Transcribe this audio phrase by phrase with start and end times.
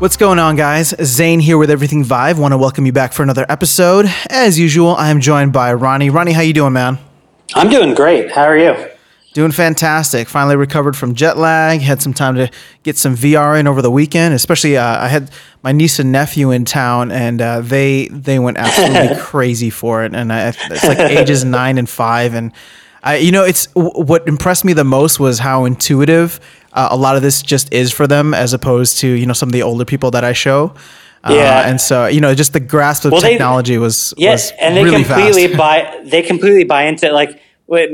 [0.00, 0.94] What's going on, guys?
[1.04, 2.38] Zane here with Everything Vive.
[2.38, 4.06] Want to welcome you back for another episode.
[4.30, 6.08] As usual, I am joined by Ronnie.
[6.08, 6.98] Ronnie, how you doing, man?
[7.54, 8.30] I'm doing great.
[8.30, 8.74] How are you?
[9.34, 10.26] Doing fantastic.
[10.26, 11.82] Finally recovered from jet lag.
[11.82, 12.50] Had some time to
[12.82, 14.32] get some VR in over the weekend.
[14.32, 15.30] Especially, uh, I had
[15.62, 20.14] my niece and nephew in town, and uh, they they went absolutely crazy for it.
[20.14, 22.52] And I, it's like ages nine and five, and
[23.02, 26.38] I, you know, it's what impressed me the most was how intuitive
[26.72, 29.48] uh, a lot of this just is for them, as opposed to you know some
[29.48, 30.74] of the older people that I show.
[31.24, 31.68] Uh, Yeah.
[31.68, 34.76] and so you know, just the grasp of Well, they- technology was Yes, was and
[34.76, 35.58] they really completely fast.
[35.58, 36.00] buy.
[36.04, 37.12] They completely buy into it.
[37.12, 37.40] like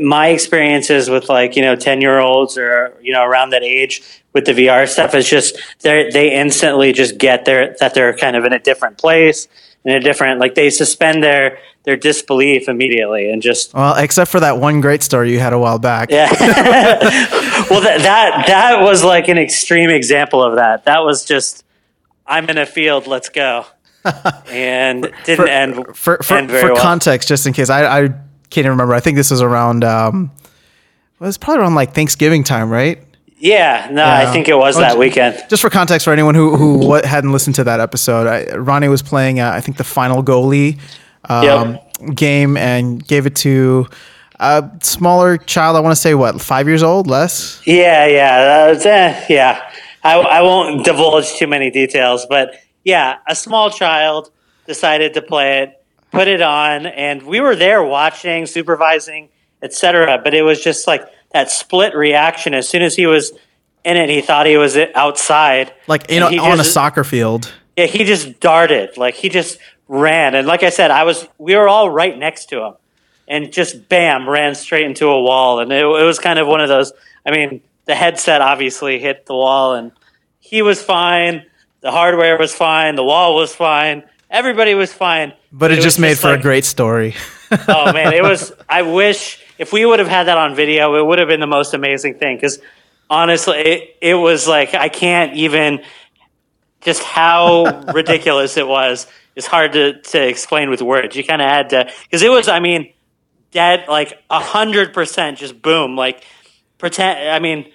[0.00, 4.02] my experiences with like you know ten year olds or you know around that age
[4.32, 8.36] with the VR stuff is just they they instantly just get their that they're kind
[8.36, 9.48] of in a different place
[9.86, 14.40] in a different like they suspend their their disbelief immediately and just Well, except for
[14.40, 16.10] that one great story you had a while back.
[16.10, 16.28] yeah.
[17.70, 20.84] well, that that that was like an extreme example of that.
[20.84, 21.64] That was just
[22.26, 23.06] I'm in a field.
[23.06, 23.64] Let's go.
[24.52, 26.76] And didn't for, end for, for, end for well.
[26.76, 28.94] context, just in case, I, I can't even remember.
[28.94, 33.02] I think this was around, um, it was probably around like Thanksgiving time, right?
[33.38, 34.18] Yeah, no, Yeah.
[34.28, 35.44] I think it was Oh, that j- weekend.
[35.48, 38.88] Just for context for anyone who, who what, hadn't listened to that episode, I, Ronnie
[38.88, 40.78] was playing, uh, I think, the final goalie
[41.28, 41.78] um,
[42.14, 43.88] game and gave it to
[44.40, 45.76] a smaller child.
[45.76, 47.60] I want to say, what, five years old, less?
[47.66, 49.70] Yeah, yeah, was, eh, yeah.
[50.02, 54.30] I, I won't divulge too many details, but yeah, a small child
[54.66, 59.28] decided to play it, put it on, and we were there watching, supervising,
[59.62, 60.20] etc.
[60.22, 61.02] But it was just like
[61.36, 62.54] that split reaction.
[62.54, 63.32] As soon as he was
[63.84, 65.72] in it, he thought he was outside.
[65.86, 67.52] Like, know, he on a soccer field.
[67.76, 68.96] Yeah, he just darted.
[68.96, 70.34] Like he just ran.
[70.34, 72.74] And like I said, I was we were all right next to him.
[73.28, 75.58] And just bam, ran straight into a wall.
[75.58, 76.92] And it, it was kind of one of those
[77.26, 79.92] I mean, the headset obviously hit the wall and
[80.38, 81.44] he was fine.
[81.80, 85.34] The hardware was fine, the wall was fine, everybody was fine.
[85.52, 87.14] But it, was just made for a great story.
[87.68, 88.52] oh man, it was.
[88.68, 91.46] I wish if we would have had that on video, it would have been the
[91.46, 92.36] most amazing thing.
[92.36, 92.60] Because
[93.08, 95.82] honestly, it, it was like I can't even.
[96.82, 101.16] Just how ridiculous it was It's hard to, to explain with words.
[101.16, 102.48] You kind of had to because it was.
[102.48, 102.92] I mean,
[103.50, 105.38] dead like a hundred percent.
[105.38, 105.96] Just boom.
[105.96, 106.24] Like
[106.78, 107.30] pretend.
[107.30, 107.70] I mean,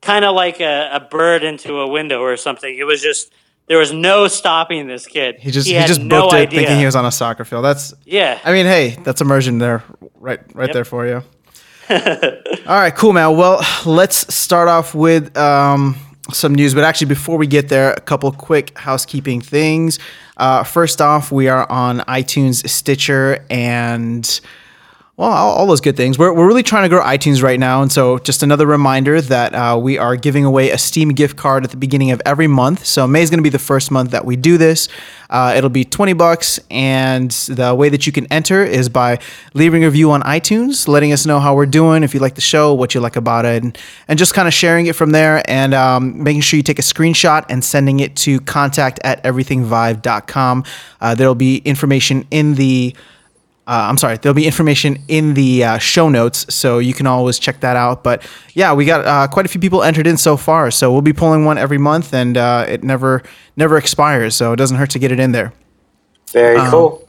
[0.00, 2.76] kind of like a, a bird into a window or something.
[2.76, 3.32] It was just.
[3.68, 5.36] There was no stopping this kid.
[5.40, 6.58] He just he, had just no booked it idea.
[6.60, 7.64] thinking he was on a soccer field.
[7.64, 8.38] That's Yeah.
[8.44, 9.82] I mean, hey, that's immersion there,
[10.14, 10.74] right, right Yep.
[10.74, 11.22] there for you.
[11.90, 13.36] All right, cool, man.
[13.36, 15.96] Well, let's start off with um,
[16.32, 16.74] some news.
[16.74, 19.98] But actually, before we get there, a couple quick housekeeping things.
[20.36, 24.40] Uh, first off, we are on iTunes, Stitcher, and
[25.16, 26.18] well, all, all those good things.
[26.18, 27.80] We're, we're really trying to grow iTunes right now.
[27.80, 31.64] And so, just another reminder that uh, we are giving away a Steam gift card
[31.64, 32.84] at the beginning of every month.
[32.84, 34.88] So, May is going to be the first month that we do this.
[35.30, 36.60] Uh, it'll be 20 bucks.
[36.70, 39.18] And the way that you can enter is by
[39.54, 42.42] leaving a review on iTunes, letting us know how we're doing, if you like the
[42.42, 43.78] show, what you like about it, and,
[44.08, 46.82] and just kind of sharing it from there and um, making sure you take a
[46.82, 50.64] screenshot and sending it to contact at everythingvive.com.
[51.00, 52.94] Uh, there'll be information in the
[53.66, 57.38] uh, I'm sorry, there'll be information in the uh, show notes, so you can always
[57.38, 58.04] check that out.
[58.04, 61.02] But yeah, we got uh, quite a few people entered in so far, so we'll
[61.02, 63.22] be pulling one every month, and uh, it never
[63.56, 65.52] never expires, so it doesn't hurt to get it in there.
[66.32, 67.02] Very Um, cool.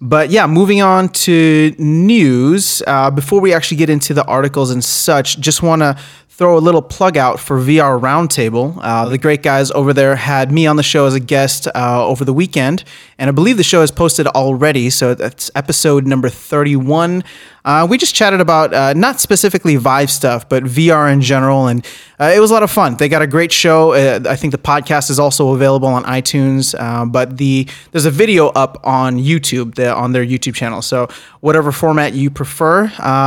[0.00, 2.82] But yeah, moving on to news.
[2.86, 5.96] Uh, before we actually get into the articles and such, just want to
[6.38, 8.78] throw a little plug out for VR Roundtable.
[8.80, 12.06] Uh, the great guys over there had me on the show as a guest uh,
[12.06, 12.84] over the weekend,
[13.18, 14.88] and I believe the show is posted already.
[14.88, 17.24] So that's episode number 31.
[17.64, 21.84] Uh, we just chatted about uh, not specifically Vive stuff, but VR in general, and
[22.20, 22.94] uh, it was a lot of fun.
[22.94, 23.94] They got a great show.
[23.94, 26.72] Uh, I think the podcast is also available on iTunes,
[27.10, 30.82] but the there's a video up on YouTube, the, on their YouTube channel.
[30.82, 31.08] So
[31.40, 32.84] whatever format you prefer,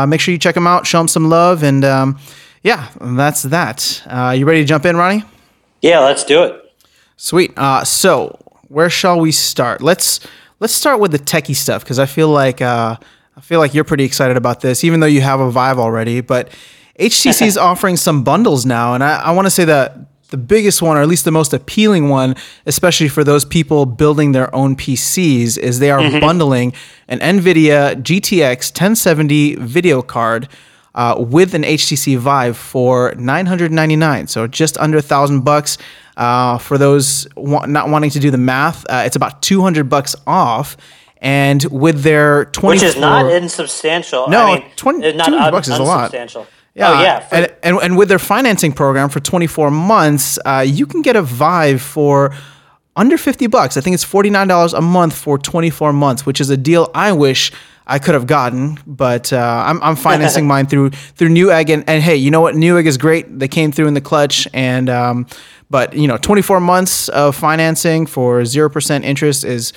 [0.07, 2.17] make sure you check them out, show them some love, and um,
[2.63, 4.03] yeah, that's that.
[4.05, 5.23] Uh, you ready to jump in, Ronnie?
[5.81, 6.73] Yeah, let's do it.
[7.17, 7.53] Sweet.
[7.57, 9.81] Uh, so where shall we start?
[9.81, 10.19] Let's
[10.59, 12.95] let's start with the techie stuff because I feel like uh,
[13.35, 16.21] I feel like you're pretty excited about this, even though you have a Vive already.
[16.21, 16.49] But
[16.99, 19.97] HTC is offering some bundles now, and I, I want to say that
[20.29, 22.35] the biggest one, or at least the most appealing one,
[22.65, 26.73] especially for those people building their own PCs, is they are bundling
[27.07, 30.47] an NVIDIA GTX 1070 video card
[30.95, 34.27] uh, with an HTC Vive for 999.
[34.27, 35.77] So just under a thousand bucks.
[36.17, 40.15] Uh, for those wa- not wanting to do the math, uh, it's about 200 bucks
[40.27, 40.75] off.
[41.19, 44.27] And with their 24, Which is not insubstantial.
[44.27, 46.11] No, I mean, 20 not 200 un- bucks is a lot.
[46.73, 50.63] Yeah, oh yeah, for- and, and and with their financing program for 24 months, uh,
[50.67, 52.33] you can get a Vive for
[52.95, 53.77] under 50 bucks.
[53.77, 57.51] I think it's $49 a month for 24 months, which is a deal I wish
[57.91, 62.01] I could have gotten, but uh, I'm, I'm financing mine through through Newegg, and, and
[62.01, 62.55] hey, you know what?
[62.55, 63.37] Newegg is great.
[63.37, 65.27] They came through in the clutch, and um,
[65.69, 69.73] but you know, 24 months of financing for zero percent interest is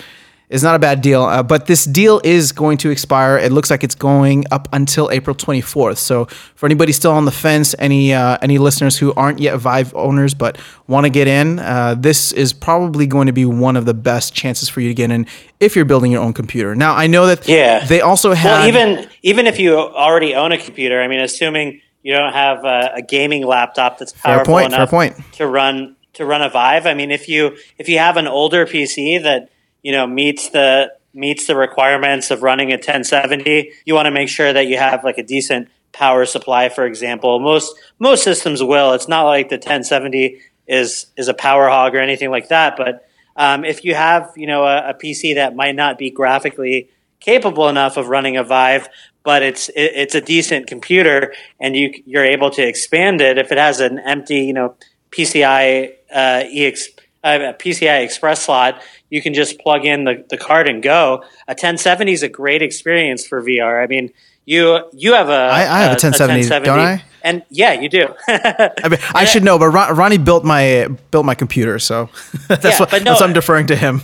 [0.49, 1.23] is not a bad deal.
[1.23, 3.39] Uh, but this deal is going to expire.
[3.39, 5.99] It looks like it's going up until April 24th.
[5.99, 9.95] So for anybody still on the fence, any uh, any listeners who aren't yet Vive
[9.95, 13.87] owners but want to get in, uh, this is probably going to be one of
[13.87, 15.27] the best chances for you to get in
[15.61, 16.75] if you're building your own computer.
[16.75, 17.85] Now I know that yeah.
[17.87, 21.01] they also have well, even even if you already own a computer.
[21.01, 25.17] I mean, assuming you don't have a, a gaming laptop that's powerful point, enough point.
[25.33, 26.87] to run to run a Vive.
[26.87, 29.51] I mean, if you if you have an older PC that
[29.85, 34.29] you know meets the meets the requirements of running a 1070, you want to make
[34.29, 36.69] sure that you have like a decent power supply.
[36.69, 38.93] For example, most most systems will.
[38.95, 42.77] It's not like the 1070 is is a power hog or anything like that.
[42.77, 46.91] But um, if you have you know a, a, PC that might not be graphically
[47.21, 48.89] capable enough of running a Vive,
[49.23, 53.53] but it's it, it's a decent computer, and you you're able to expand it if
[53.53, 54.75] it has an empty you know
[55.13, 56.89] PCI uh, EX
[57.25, 58.83] a PCI Express slot,
[59.15, 61.23] you can just plug in the, the card and go.
[61.47, 63.81] A 1070 is a great experience for VR.
[63.81, 64.11] I mean,
[64.45, 67.05] you you have a I, I have a, a 1070, 1070, don't I?
[67.23, 68.09] And yeah, you do.
[68.29, 72.11] I, mean, I should know, but Ron, Ronnie built my built my computer, so
[72.49, 74.03] that's yeah, what, no, that's what I'm uh, deferring to him.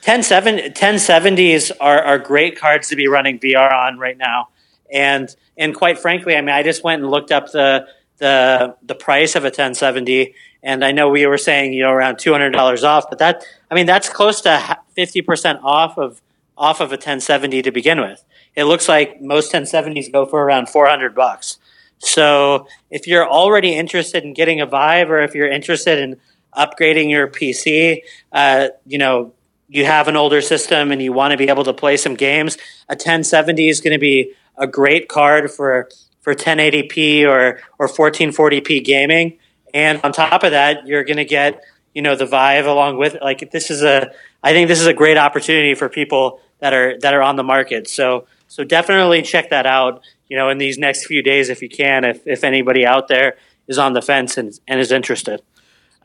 [0.00, 4.48] 1070s are, are great cards to be running VR on right now,
[4.90, 7.86] and and quite frankly, I mean, I just went and looked up the
[8.18, 10.34] the the price of a 1070
[10.66, 13.44] and I know we were saying you know around two hundred dollars off, but that
[13.70, 16.20] I mean that's close to fifty percent off of
[16.58, 18.24] off of a 1070 to begin with.
[18.54, 21.58] It looks like most 1070s go for around 400 bucks.
[21.98, 26.16] So if you're already interested in getting a Vive or if you're interested in
[26.56, 28.00] upgrading your PC,
[28.32, 29.34] uh, you know
[29.68, 32.56] you have an older system and you want to be able to play some games,
[32.88, 35.88] a 1070 is going to be a great card for
[36.26, 39.38] for 1080p or or 1440p gaming.
[39.72, 41.62] And on top of that, you're going to get,
[41.94, 43.22] you know, the Vive along with it.
[43.22, 44.10] Like this is a,
[44.42, 47.44] I think this is a great opportunity for people that are that are on the
[47.44, 47.88] market.
[47.88, 50.02] So so definitely check that out.
[50.28, 53.36] You know, in these next few days, if you can, if if anybody out there
[53.68, 55.42] is on the fence and and is interested.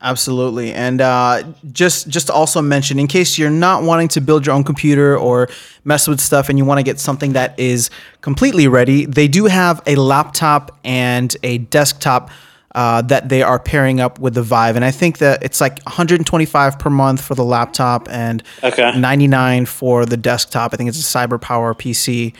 [0.04, 4.48] Absolutely, and uh, just just to also mention, in case you're not wanting to build
[4.48, 5.48] your own computer or
[5.84, 9.46] mess with stuff, and you want to get something that is completely ready, they do
[9.46, 12.32] have a laptop and a desktop
[12.74, 15.80] uh, that they are pairing up with the Vive, and I think that it's like
[15.84, 18.98] 125 per month for the laptop and okay.
[18.98, 20.74] 99 for the desktop.
[20.74, 22.34] I think it's a CyberPower PC.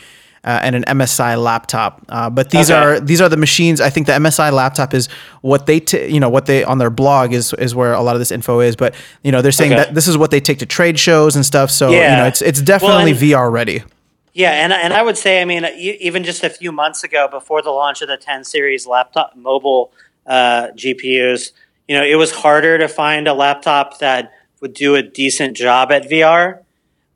[0.44, 2.02] Uh, and an MSI laptop.
[2.08, 2.80] Uh, but these okay.
[2.80, 3.80] are these are the machines.
[3.80, 5.08] I think the MSI laptop is
[5.40, 8.16] what they t- you know what they on their blog is is where a lot
[8.16, 8.74] of this info is.
[8.74, 9.84] But you know they're saying okay.
[9.84, 11.70] that this is what they take to trade shows and stuff.
[11.70, 12.10] So yeah.
[12.10, 13.84] you know it's it's definitely well, VR ready.
[14.32, 17.62] Yeah, and and I would say I mean even just a few months ago before
[17.62, 19.92] the launch of the 10 series laptop mobile
[20.26, 21.52] uh, GPUs.
[21.88, 25.92] You know, it was harder to find a laptop that would do a decent job
[25.92, 26.60] at VR.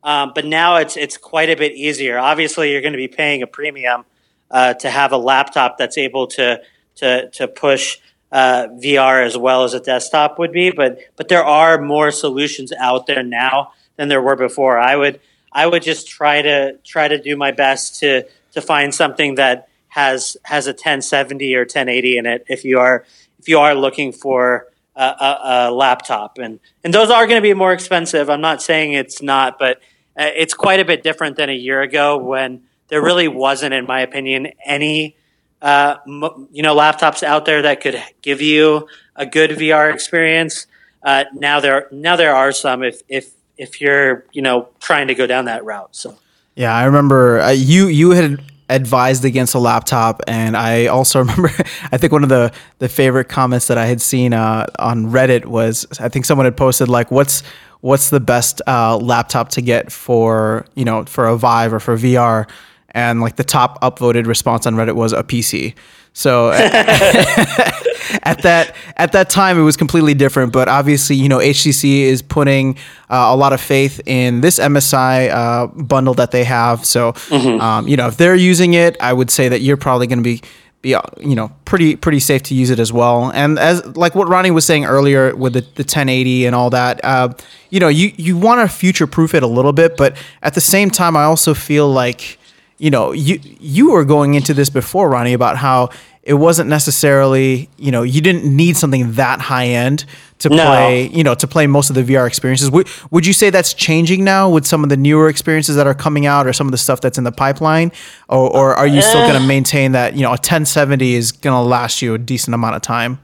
[0.07, 2.17] Um, but now it's it's quite a bit easier.
[2.17, 4.05] Obviously, you're going to be paying a premium
[4.53, 6.63] uh, to have a laptop that's able to
[6.97, 7.99] to to push
[8.31, 10.71] uh, VR as well as a desktop would be.
[10.71, 14.79] But but there are more solutions out there now than there were before.
[14.79, 15.19] I would
[15.53, 19.69] I would just try to try to do my best to to find something that
[19.89, 23.05] has has a 1070 or 1080 in it if you are
[23.41, 27.43] if you are looking for a, a, a laptop and and those are going to
[27.43, 29.81] be more expensive i'm not saying it's not but
[30.17, 34.01] it's quite a bit different than a year ago when there really wasn't in my
[34.01, 35.17] opinion any
[35.63, 40.67] uh, you know laptops out there that could give you a good vr experience.
[41.03, 45.15] Uh, now there now there are some if if if you're you know trying to
[45.15, 46.17] go down that route so.
[46.55, 51.49] Yeah, I remember uh, you you had advised against a laptop and i also remember
[51.93, 55.45] i think one of the the favorite comments that i had seen uh, on reddit
[55.45, 57.45] was i think someone had posted like what's
[57.81, 61.97] what's the best uh, laptop to get for you know for a vive or for
[61.97, 62.49] vr
[62.91, 65.75] and like the top upvoted response on reddit was a pc
[66.13, 66.51] so
[68.23, 70.53] at that at that time, it was completely different.
[70.53, 72.77] But obviously, you know, HTC is putting
[73.11, 76.87] uh, a lot of faith in this MSI uh, bundle that they have.
[76.87, 77.61] So, mm-hmm.
[77.61, 80.25] um, you know, if they're using it, I would say that you're probably going to
[80.25, 80.41] be
[80.83, 83.31] be uh, you know pretty pretty safe to use it as well.
[83.33, 87.05] And as like what Ronnie was saying earlier with the, the 1080 and all that,
[87.05, 87.33] uh,
[87.71, 90.61] you know, you you want to future proof it a little bit, but at the
[90.61, 92.39] same time, I also feel like
[92.79, 95.91] you know, you you were going into this before, Ronnie, about how
[96.23, 100.05] it wasn't necessarily, you know, you didn't need something that high end
[100.41, 100.57] to No.
[100.67, 102.69] play, you know, to play most of the VR experiences.
[102.71, 105.95] Would, would you say that's changing now with some of the newer experiences that are
[105.95, 107.93] coming out or some of the stuff that's in the pipeline?
[108.29, 109.29] Or, or are you still Eh.
[109.29, 112.55] going to maintain that, you know, a 1070 is going to last you a decent
[112.55, 113.21] amount of time?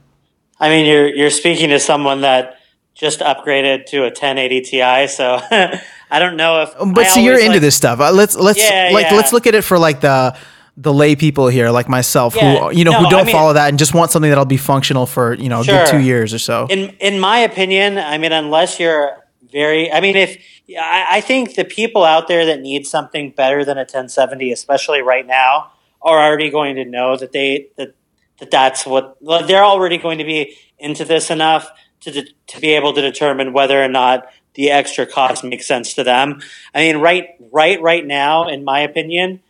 [0.60, 2.56] I mean, you're you're speaking to someone that
[2.94, 5.40] just upgraded to a 1080 Ti, so
[6.12, 6.74] I don't know if.
[6.78, 7.98] But I see, you're into like- this stuff.
[8.00, 9.16] Uh, let's let's Yeah, like yeah.
[9.16, 10.36] let's look at it for like the
[10.76, 13.52] the lay people here, like myself, Yeah, who you know no, who don't mean- follow
[13.54, 15.98] that and just want something that'll be functional for you know a good Sure.
[15.98, 16.66] two years or so.
[16.70, 19.18] In in my opinion, I mean, unless you're
[19.52, 20.38] very, I mean, if
[20.80, 25.02] I, I think the people out there that need something better than a 1070, especially
[25.02, 27.94] right now, are already going to know that they that
[28.38, 29.16] that that's what
[29.46, 31.68] they're already going to be into this enough
[32.00, 35.94] to de- to be able to determine whether or not the extra cost makes sense
[35.94, 36.40] to them.
[36.74, 39.40] I mean, right right right now, in my opinion,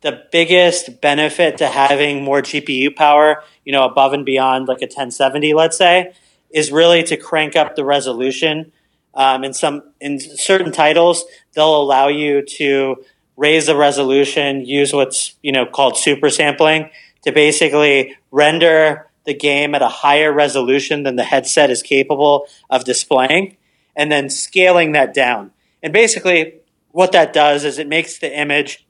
[0.00, 4.86] the biggest benefit to having more GPU power, you know, above and beyond like a
[4.86, 6.12] 1070, let's say,
[6.50, 8.72] is really to crank up the resolution.
[9.14, 12.96] Um, in some in certain titles, they'll allow you to
[13.36, 16.90] raise the resolution, use what's you know called super sampling
[17.22, 22.84] to basically render the game at a higher resolution than the headset is capable of
[22.84, 23.56] displaying,
[23.96, 25.52] and then scaling that down.
[25.82, 26.54] And basically,
[26.90, 28.86] what that does is it makes the image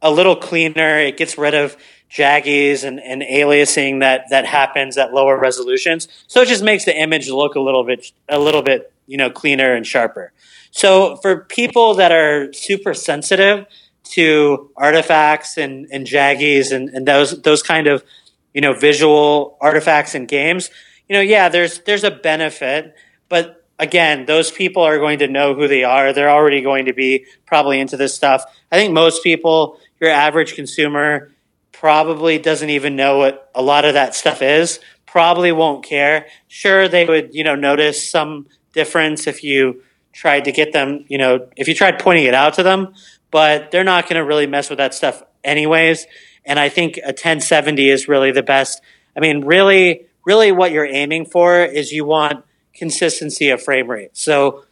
[0.00, 0.98] a little cleaner.
[0.98, 1.76] It gets rid of
[2.10, 6.08] jaggies and, and aliasing that that happens at lower resolutions.
[6.26, 9.30] So it just makes the image look a little bit a little bit you know
[9.30, 10.32] cleaner and sharper.
[10.70, 13.66] So for people that are super sensitive
[14.04, 18.04] to artifacts and, and jaggies and, and those those kind of
[18.52, 20.70] you know visual artifacts in games,
[21.08, 22.94] you know, yeah, there's there's a benefit,
[23.28, 26.12] but again, those people are going to know who they are.
[26.12, 28.44] They're already going to be probably into this stuff.
[28.70, 31.32] I think most people, your average consumer,
[31.72, 34.78] probably doesn't even know what a lot of that stuff is.
[35.04, 36.28] Probably won't care.
[36.46, 41.18] Sure, they would, you know, notice some difference if you tried to get them, you
[41.18, 42.94] know, if you tried pointing it out to them,
[43.32, 46.06] but they're not going to really mess with that stuff anyways.
[46.44, 48.80] And I think a 1070 is really the best.
[49.16, 54.16] I mean, really, really what you're aiming for is you want consistency of frame rate.
[54.16, 54.64] So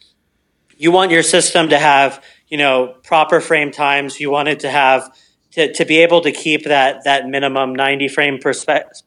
[0.76, 4.18] you want your system to have, you know, proper frame times.
[4.18, 5.14] You want it to have
[5.52, 8.52] to, to be able to keep that that minimum 90 frame per,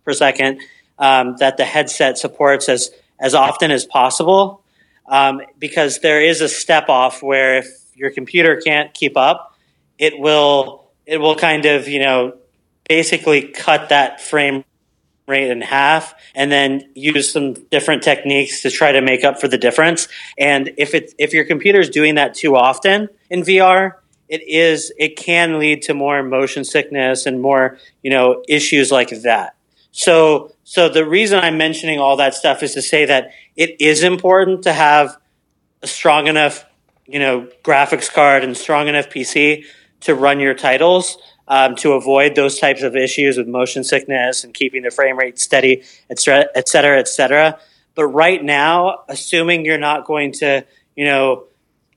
[0.05, 0.61] per second
[0.99, 4.63] um, that the headset supports as as often as possible.
[5.07, 9.57] Um, because there is a step off where if your computer can't keep up,
[9.97, 12.37] it will it will kind of you know
[12.87, 14.63] basically cut that frame
[15.27, 19.47] rate in half and then use some different techniques to try to make up for
[19.47, 20.07] the difference.
[20.37, 23.93] And if it's if your computer is doing that too often in VR,
[24.27, 29.09] it is it can lead to more motion sickness and more, you know, issues like
[29.21, 29.55] that.
[29.91, 34.03] So so the reason I'm mentioning all that stuff is to say that it is
[34.03, 35.17] important to have
[35.81, 36.65] a strong enough,
[37.05, 39.65] you know, graphics card and strong enough PC
[40.01, 44.53] to run your titles um, to avoid those types of issues with motion sickness and
[44.53, 47.59] keeping the frame rate steady, et cetera, et cetera, et cetera.
[47.95, 51.45] But right now, assuming you're not going to, you know,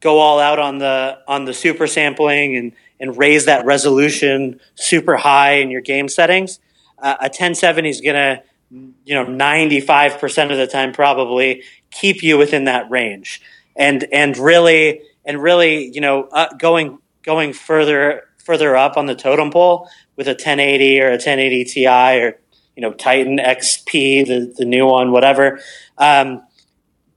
[0.00, 5.16] go all out on the on the super sampling and and raise that resolution super
[5.16, 6.60] high in your game settings,
[6.98, 12.36] uh, a 1070 is gonna, you know, 95 percent of the time probably keep you
[12.36, 13.40] within that range,
[13.74, 19.14] and and really and really, you know, uh, going going further further up on the
[19.14, 22.38] totem pole with a 1080 or a 1080 Ti or
[22.76, 25.60] you know Titan XP, the the new one, whatever.
[25.98, 26.46] Um,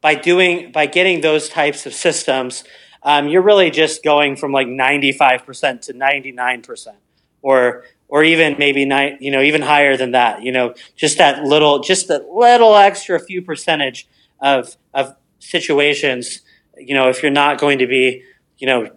[0.01, 2.63] by doing by getting those types of systems,
[3.03, 6.97] um, you're really just going from like 95 percent to 99 percent,
[7.41, 10.41] or or even maybe nine, you know, even higher than that.
[10.41, 14.07] You know, just that little, just that little extra few percentage
[14.41, 16.41] of of situations.
[16.77, 18.23] You know, if you're not going to be,
[18.57, 18.89] you know,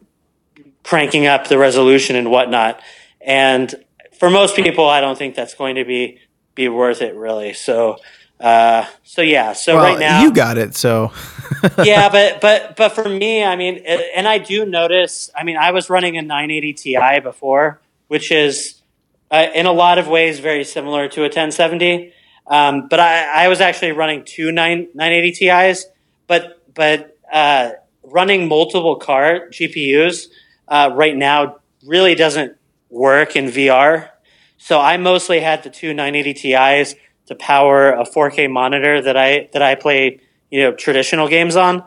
[0.83, 2.81] cranking up the resolution and whatnot.
[3.21, 3.75] And
[4.19, 6.19] for most people, I don't think that's going to be
[6.55, 7.55] be worth it, really.
[7.55, 7.97] So,
[8.39, 9.53] uh, so yeah.
[9.53, 10.75] So well, right now, you got it.
[10.75, 11.12] So
[11.85, 15.31] yeah, but but but for me, I mean, and I do notice.
[15.37, 18.83] I mean, I was running a 980 Ti before, which is
[19.31, 22.12] uh, in a lot of ways very similar to a 1070.
[22.47, 25.87] Um, but I, I was actually running two 9, 980 Ti's,
[26.27, 27.71] but but uh,
[28.03, 30.27] running multiple car GPUs
[30.73, 32.57] uh, right now really doesn't
[32.88, 34.09] work in VR.
[34.57, 36.95] So I mostly had the two 980 Ti's
[37.26, 41.85] to power a 4K monitor that I that I play you know traditional games on,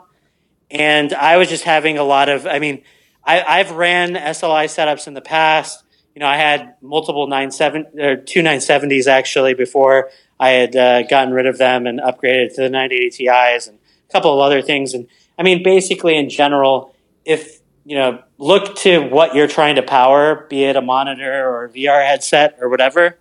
[0.70, 2.46] and I was just having a lot of.
[2.46, 2.84] I mean,
[3.24, 5.82] I, I've ran SLI setups in the past.
[6.14, 10.76] you know, I had multiple nine seven or two nine seventies actually before I had
[10.76, 13.78] uh, gotten rid of them and upgraded to the 980 Ti's and
[14.08, 14.94] a couple of other things.
[14.94, 19.82] And I mean, basically in general, if you know, look to what you're trying to
[19.82, 23.18] power, be it a monitor or a VR headset or whatever,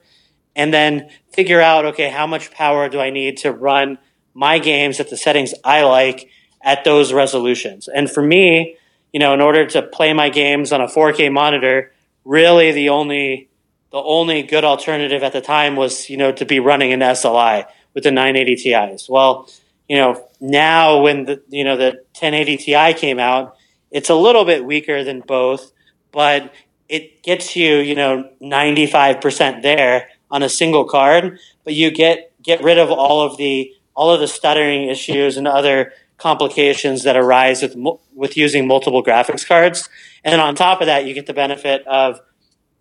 [0.55, 3.97] and then figure out, okay, how much power do I need to run
[4.33, 6.29] my games at the settings I like
[6.61, 7.87] at those resolutions?
[7.87, 8.77] And for me,
[9.13, 11.93] you know, in order to play my games on a 4K monitor,
[12.25, 13.49] really the only
[13.91, 17.65] the only good alternative at the time was, you know, to be running an SLI
[17.93, 19.07] with the 980 Ti's.
[19.07, 19.49] Well,
[19.87, 23.54] you know, now when the you know the 1080 Ti came out,
[23.95, 25.71] it's a little bit weaker than both,
[26.11, 26.53] but
[26.89, 32.61] it gets you, you know, 95% there on a single card, but you get get
[32.61, 37.61] rid of all of the all of the stuttering issues and other complications that arise
[37.61, 37.77] with
[38.13, 39.87] with using multiple graphics cards.
[40.25, 42.19] And on top of that, you get the benefit of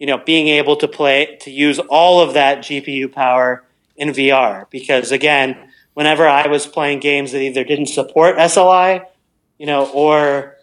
[0.00, 3.62] you know being able to play to use all of that GPU power
[3.96, 9.06] in VR because again, whenever I was playing games that either didn't support SLI,
[9.58, 10.53] you know, or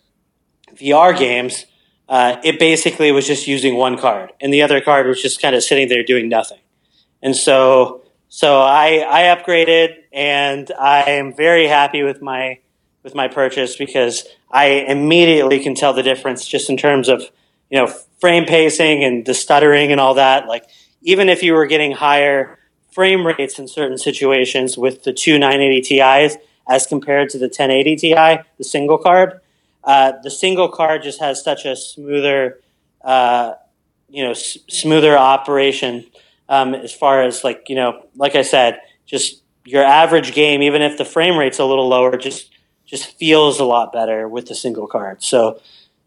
[0.76, 1.66] VR games,
[2.10, 5.56] uh, it basically was just using one card, and the other card was just kind
[5.56, 6.60] of sitting there doing nothing.
[7.22, 12.60] And so, so I I upgraded, and I am very happy with my
[13.04, 17.24] with my purchase because I immediately can tell the difference just in terms of
[17.70, 17.88] you know
[18.20, 20.48] frame pacing and the stuttering and all that.
[20.48, 20.66] Like
[21.02, 22.60] even if you were getting higher
[22.92, 26.38] frame rates in certain situations with the two 980 Ti's
[26.68, 28.14] as compared to the 1080 Ti,
[28.58, 29.40] the single card,
[29.84, 32.60] uh, the single card just has such a smoother,
[33.04, 33.54] uh,
[34.10, 36.06] you know, s- smoother operation
[36.50, 40.82] um, as far as like you know, like I said, just your average game, even
[40.82, 42.52] if the frame rate's a little lower, just
[42.86, 45.24] just feels a lot better with the single card.
[45.24, 45.62] So,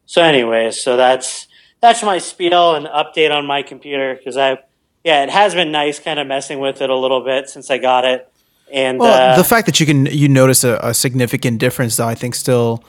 [0.07, 1.49] so anyways, so that's
[1.81, 4.59] that's my spiel and update on my computer because I've
[5.05, 7.79] yeah, it has been nice kind of messing with it a little bit since I
[7.79, 8.31] got it.
[8.73, 12.09] And well, uh, the fact that you can you notice a, a significant difference, though,
[12.09, 12.83] I think still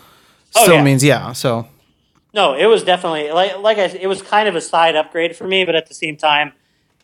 [0.55, 0.83] Oh, still yeah.
[0.83, 1.33] means yeah.
[1.33, 1.67] So
[2.33, 5.47] No, it was definitely like like I, it was kind of a side upgrade for
[5.47, 6.53] me, but at the same time,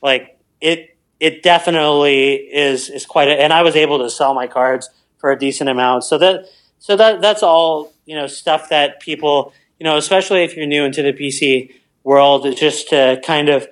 [0.02, 4.48] like it it definitely is is quite a, and I was able to sell my
[4.48, 6.04] cards for a decent amount.
[6.04, 6.46] So that
[6.80, 10.84] so that that's all you know stuff that people you know, especially if you're new
[10.86, 13.68] into the PC world, is just to kind of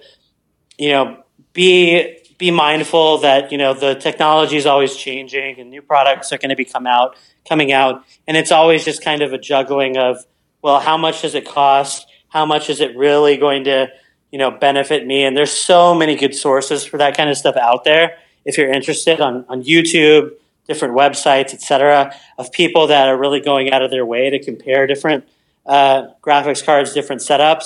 [0.78, 5.82] you know be be mindful that you know the technology is always changing and new
[5.82, 7.16] products are going to be come out
[7.48, 8.04] coming out.
[8.28, 10.26] And it's always just kind of a juggling of
[10.64, 12.08] well how much does it cost?
[12.30, 13.90] How much is it really going to
[14.32, 15.26] you know benefit me?
[15.26, 18.18] And there's so many good sources for that kind of stuff out there.
[18.46, 20.32] If you're interested on, on youtube
[20.66, 24.88] different websites etc of people that are really going out of their way to compare
[24.88, 25.28] different
[25.66, 27.66] uh, graphics cards different setups.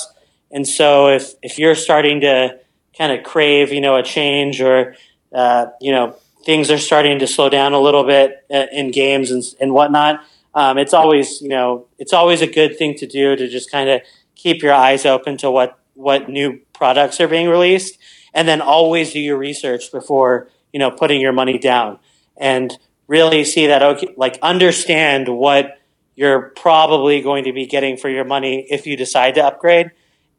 [0.51, 2.59] And so if if you're starting to
[2.97, 4.95] kind of crave, you know, a change or,
[5.33, 9.31] uh, you know, things are starting to slow down a little bit uh, in games
[9.31, 10.23] and, and whatnot.
[10.53, 13.89] Um, it's always, you know, it's always a good thing to do to just kind
[13.89, 14.01] of
[14.35, 17.97] keep your eyes open to what, what new products are being released
[18.33, 21.99] and then always do your research before, you know, putting your money down
[22.37, 22.77] and
[23.07, 25.79] really see that, okay, like understand what
[26.15, 29.91] you're probably going to be getting for your money if you decide to upgrade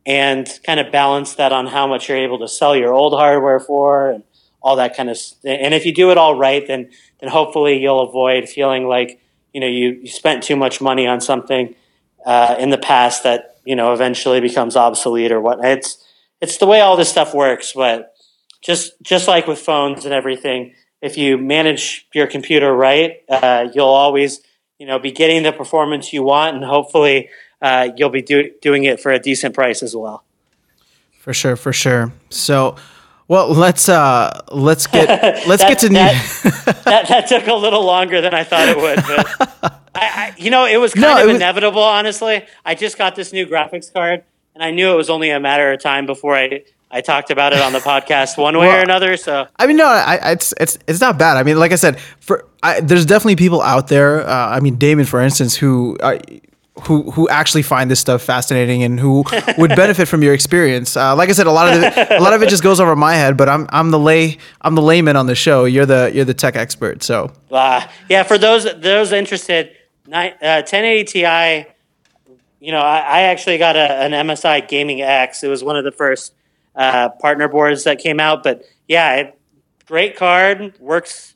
[0.06, 3.60] and kind of balance that on how much you're able to sell your old hardware
[3.60, 4.22] for and
[4.62, 6.90] all that kind of and if you do it all right then
[7.20, 9.20] then hopefully you'll avoid feeling like
[9.52, 11.74] you know you, you spent too much money on something
[12.26, 16.02] uh, in the past that you know eventually becomes obsolete or what it's
[16.40, 18.14] it's the way all this stuff works but
[18.62, 23.86] just just like with phones and everything if you manage your computer right uh, you'll
[23.86, 24.40] always
[24.78, 27.28] you know be getting the performance you want and hopefully
[27.64, 30.22] uh, you'll be do- doing it for a decent price as well.
[31.18, 32.12] for sure, for sure.
[32.28, 32.76] So,
[33.28, 35.08] well, let's uh let's get
[35.48, 35.94] let's That- get to new.
[35.94, 40.34] that- that, that took a little longer than I thought it would, but I, I,
[40.36, 41.82] you know, it was kind No, of was- inevitable.
[41.82, 44.24] Honestly, I just got this new graphics card,
[44.54, 47.52] and I knew it was only a matter of time before I I talked about
[47.54, 49.16] it on the podcast one way Well, or another.
[49.16, 51.36] So I mean, no, I, I- it's it's it's not bad.
[51.38, 54.20] I mean, like I said, for I, there's definitely people out there.
[54.28, 55.96] Uh, I mean, Damon, for instance, who.
[56.00, 56.18] Uh,
[56.82, 59.24] who, who actually find this stuff fascinating and who
[59.58, 60.96] would benefit from your experience?
[60.96, 62.96] Uh, like I said, a lot of it, a lot of it just goes over
[62.96, 63.36] my head.
[63.36, 65.64] But I'm I'm the lay I'm the layman on the show.
[65.64, 67.02] You're the you're the tech expert.
[67.02, 69.70] So Uh, yeah, for those those interested,
[70.12, 71.66] uh, 1080 Ti.
[72.60, 75.44] You know, I, I actually got a, an MSI Gaming X.
[75.44, 76.34] It was one of the first
[76.74, 78.42] uh, partner boards that came out.
[78.42, 79.38] But yeah, it,
[79.86, 81.34] great card, works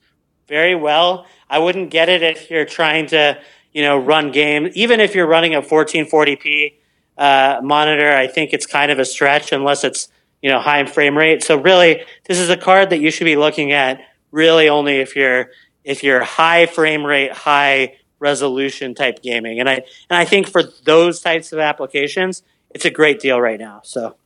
[0.49, 1.27] very well.
[1.51, 3.39] I wouldn't get it if you're trying to,
[3.79, 4.73] you know, run game.
[4.75, 6.75] Even if you're running a 1440p
[7.17, 10.09] uh, monitor, I think it's kind of a stretch unless it's
[10.43, 11.45] you know high frame rate.
[11.45, 14.01] So really, this is a card that you should be looking at
[14.33, 15.51] really only if you're
[15.85, 19.61] if you're high frame rate, high resolution type gaming.
[19.61, 19.75] And I
[20.11, 23.83] and I think for those types of applications, it's a great deal right now.
[23.85, 24.17] So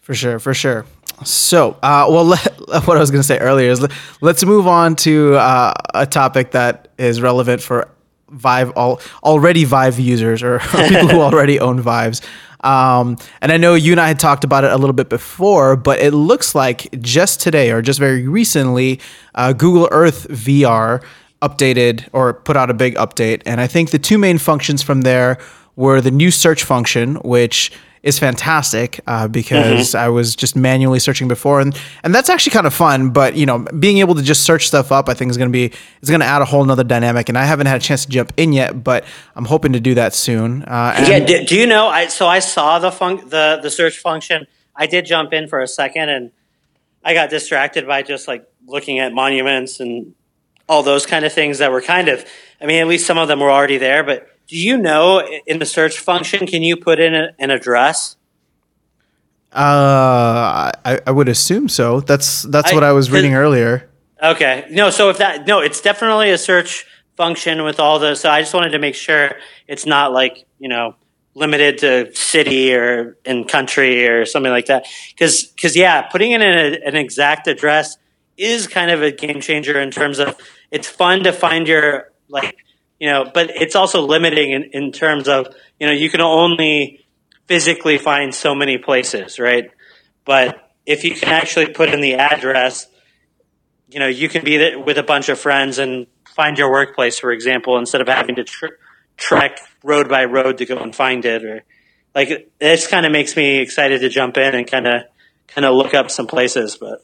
[0.00, 0.84] for sure, for sure.
[1.24, 4.66] So, uh, well, let, what I was going to say earlier is let, us move
[4.66, 7.88] on to uh, a topic that is relevant for
[8.32, 12.20] Vive all, already Vive users or people who already own Vives.
[12.62, 15.76] Um, and I know you and I had talked about it a little bit before,
[15.76, 19.00] but it looks like just today or just very recently,
[19.34, 21.02] uh, Google Earth VR
[21.42, 23.42] updated or put out a big update.
[23.44, 25.38] And I think the two main functions from there
[25.74, 30.04] were the new search function, which is fantastic uh, because mm-hmm.
[30.04, 33.10] I was just manually searching before, and and that's actually kind of fun.
[33.10, 35.52] But you know, being able to just search stuff up, I think is going to
[35.52, 37.28] be is going to add a whole nother dynamic.
[37.28, 39.04] And I haven't had a chance to jump in yet, but
[39.36, 40.64] I'm hoping to do that soon.
[40.64, 41.20] Uh, yeah.
[41.20, 41.86] Do, do, you know?
[41.86, 44.46] I so I saw the fun- the the search function.
[44.74, 46.32] I did jump in for a second, and
[47.04, 50.14] I got distracted by just like looking at monuments and
[50.68, 52.24] all those kind of things that were kind of.
[52.60, 55.58] I mean, at least some of them were already there, but do you know in
[55.58, 58.16] the search function, can you put in a, an address?
[59.52, 62.00] Uh, I, I would assume so.
[62.00, 63.88] That's that's I, what I was reading earlier.
[64.22, 64.90] Okay, no.
[64.90, 68.14] So if that no, it's definitely a search function with all the.
[68.14, 69.36] So I just wanted to make sure
[69.68, 70.94] it's not like you know
[71.34, 74.86] limited to city or in country or something like that.
[75.10, 77.96] Because because yeah, putting in an, an exact address
[78.36, 80.36] is kind of a game changer in terms of
[80.70, 82.56] it's fun to find your like
[83.02, 85.48] you know, but it's also limiting in, in terms of,
[85.80, 87.04] you know, you can only
[87.48, 89.72] physically find so many places, right?
[90.24, 92.86] But if you can actually put in the address,
[93.88, 97.32] you know, you can be with a bunch of friends and find your workplace, for
[97.32, 98.78] example, instead of having to tr-
[99.16, 101.64] trek road by road to go and find it, or
[102.14, 105.02] like this kind of makes me excited to jump in and kind of
[105.48, 106.76] kind of look up some places.
[106.76, 107.02] But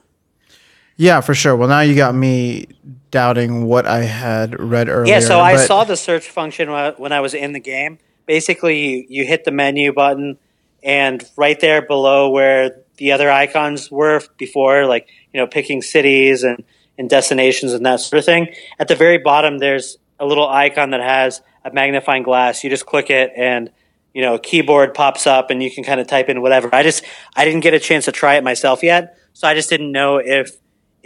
[0.98, 1.54] yeah, for sure.
[1.54, 2.66] Well, now you got me
[3.12, 5.14] doubting what I had read earlier.
[5.14, 7.98] Yeah, so I saw the search function when I was in the game.
[8.26, 10.38] Basically, you, you hit the menu button,
[10.82, 16.42] and right there below where the other icons were before, like you know, picking cities
[16.42, 16.64] and,
[16.98, 18.52] and destinations and that sort of thing.
[18.80, 22.64] At the very bottom, there's a little icon that has a magnifying glass.
[22.64, 23.70] You just click it, and
[24.12, 26.74] you know, a keyboard pops up, and you can kind of type in whatever.
[26.74, 27.04] I just
[27.36, 30.16] I didn't get a chance to try it myself yet, so I just didn't know
[30.16, 30.56] if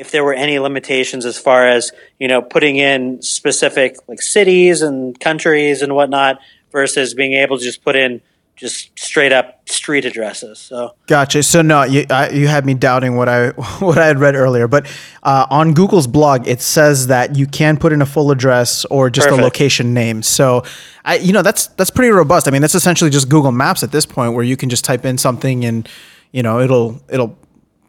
[0.02, 4.82] if there were any limitations as far as you know putting in specific like cities
[4.82, 6.40] and countries and whatnot
[6.72, 8.20] versus being able to just put in
[8.56, 10.58] just straight up street addresses.
[10.58, 11.44] So gotcha.
[11.44, 14.66] So no, you I, you had me doubting what I what I had read earlier,
[14.66, 14.86] but
[15.22, 19.08] uh, on Google's blog it says that you can put in a full address or
[19.08, 19.40] just Perfect.
[19.40, 20.22] a location name.
[20.22, 20.64] So
[21.04, 22.48] I you know that's that's pretty robust.
[22.48, 25.04] I mean that's essentially just Google Maps at this point, where you can just type
[25.04, 25.88] in something and
[26.32, 27.38] you know it'll it'll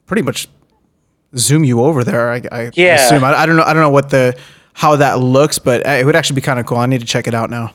[0.06, 0.48] pretty much
[1.38, 2.32] zoom you over there.
[2.32, 2.96] I, I yeah.
[2.96, 3.24] assume.
[3.24, 3.64] I, I, don't know.
[3.64, 4.38] I don't know what the
[4.74, 6.78] how that looks, but it would actually be kind of cool.
[6.78, 7.74] I need to check it out now.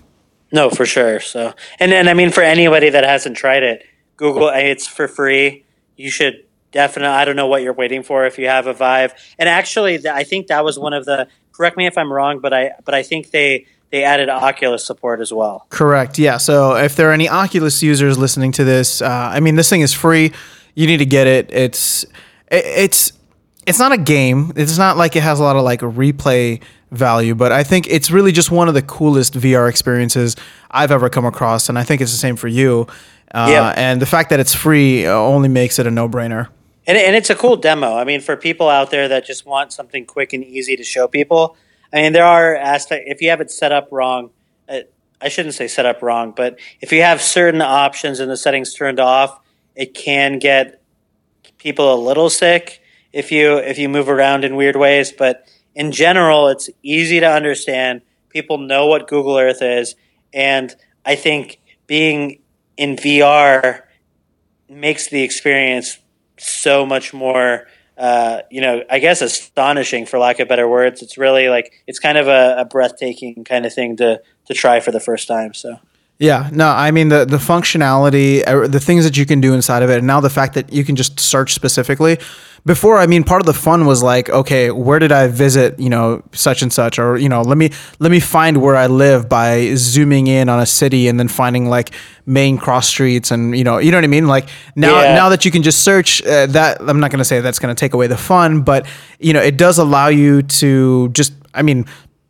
[0.52, 1.20] No, for sure.
[1.20, 3.84] So, and then I mean, for anybody that hasn't tried it,
[4.16, 5.64] Google it's for free.
[5.96, 7.14] You should definitely.
[7.14, 9.14] I don't know what you're waiting for if you have a Vive.
[9.38, 11.28] And actually, I think that was one of the.
[11.52, 15.20] Correct me if I'm wrong, but I but I think they they added Oculus support
[15.20, 15.66] as well.
[15.70, 16.18] Correct.
[16.18, 16.36] Yeah.
[16.36, 19.80] So if there are any Oculus users listening to this, uh, I mean, this thing
[19.80, 20.32] is free.
[20.74, 21.52] You need to get it.
[21.52, 22.04] It's
[22.50, 23.12] it's
[23.68, 24.52] it's not a game.
[24.56, 28.10] It's not like it has a lot of like replay value, but I think it's
[28.10, 30.36] really just one of the coolest VR experiences
[30.70, 32.86] I've ever come across, and I think it's the same for you.
[33.32, 33.74] Uh, yeah.
[33.76, 36.48] And the fact that it's free only makes it a no brainer.
[36.86, 37.94] And, and it's a cool demo.
[37.94, 41.06] I mean, for people out there that just want something quick and easy to show
[41.06, 41.54] people,
[41.92, 44.30] I mean, there are aspects, if you have it set up wrong,
[44.66, 44.80] uh,
[45.20, 48.72] I shouldn't say set up wrong, but if you have certain options and the settings
[48.72, 49.38] turned off,
[49.76, 50.80] it can get
[51.58, 52.80] people a little sick
[53.18, 55.10] if you if you move around in weird ways.
[55.10, 58.02] But in general, it's easy to understand.
[58.28, 59.96] People know what Google Earth is,
[60.32, 62.40] and I think being
[62.76, 63.82] in VR
[64.68, 65.98] makes the experience
[66.38, 67.66] so much more.
[67.96, 71.02] Uh, you know, I guess astonishing for lack of better words.
[71.02, 74.78] It's really like it's kind of a, a breathtaking kind of thing to to try
[74.78, 75.52] for the first time.
[75.54, 75.80] So
[76.18, 79.82] yeah, no, I mean the the functionality, uh, the things that you can do inside
[79.82, 82.18] of it, and now the fact that you can just search specifically.
[82.66, 85.88] Before, I mean, part of the fun was like, okay, where did I visit, you
[85.88, 89.28] know, such and such, or you know, let me let me find where I live
[89.28, 91.92] by zooming in on a city and then finding like
[92.26, 94.26] main cross streets, and you know, you know what I mean.
[94.26, 95.14] Like now, yeah.
[95.14, 97.74] now that you can just search, uh, that I'm not going to say that's going
[97.74, 98.86] to take away the fun, but
[99.20, 101.86] you know, it does allow you to just, I mean,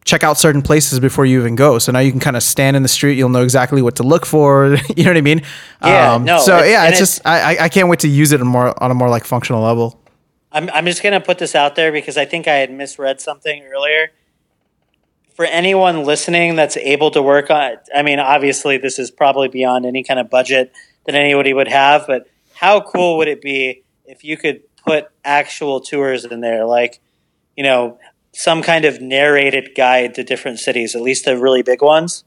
[0.09, 1.79] check out certain places before you even go.
[1.79, 3.19] So now you can kind of stand in the street.
[3.19, 4.77] You'll know exactly what to look for.
[4.97, 5.43] you know what I mean?
[5.85, 6.15] Yeah.
[6.15, 6.39] Um, no.
[6.39, 8.91] So yeah, it's, it's just I I can't wait to use it on more on
[8.91, 10.01] a more like functional level.
[10.51, 13.63] I'm I'm just gonna put this out there because I think I had misread something
[13.65, 14.11] earlier.
[15.37, 19.87] For anyone listening that's able to work on, I mean, obviously this is probably beyond
[19.87, 20.73] any kind of budget
[21.05, 25.81] that anybody would have, but how cool would it be if you could put actual
[25.81, 26.99] tours in there, like
[27.57, 27.99] you know
[28.39, 32.23] some kind of narrated guide to different cities, at least the really big ones.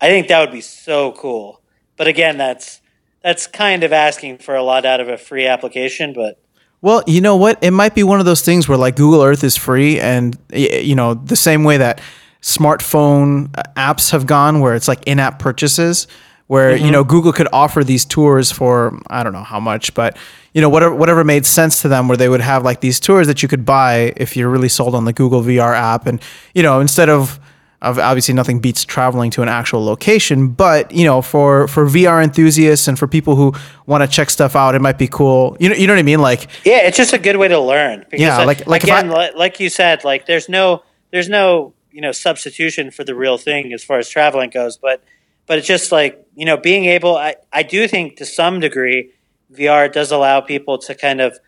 [0.00, 1.60] I think that would be so cool.
[1.96, 2.80] But again, that's
[3.22, 6.42] that's kind of asking for a lot out of a free application, but
[6.82, 7.62] well, you know what?
[7.62, 10.96] It might be one of those things where like Google Earth is free and you
[10.96, 12.00] know, the same way that
[12.42, 16.08] smartphone uh, apps have gone where it's like in-app purchases
[16.46, 16.84] where mm-hmm.
[16.84, 20.16] you know Google could offer these tours for I don't know how much, but
[20.52, 23.26] you know whatever whatever made sense to them, where they would have like these tours
[23.26, 26.20] that you could buy if you're really sold on the Google VR app, and
[26.54, 27.40] you know instead of
[27.82, 32.88] obviously nothing beats traveling to an actual location but you know for for vr enthusiasts
[32.88, 33.52] and for people who
[33.84, 35.56] want to check stuff out it might be cool.
[35.60, 36.20] You know you know what i mean?
[36.20, 38.00] Like yeah it's just a good way to learn.
[38.00, 42.00] Because yeah like like again I, like you said like there's no there's no you
[42.00, 45.02] know substitution for the real thing as far as traveling goes but
[45.46, 49.12] but it's just like you know being able I, I do think to some degree
[49.52, 51.38] vr does allow people to kind of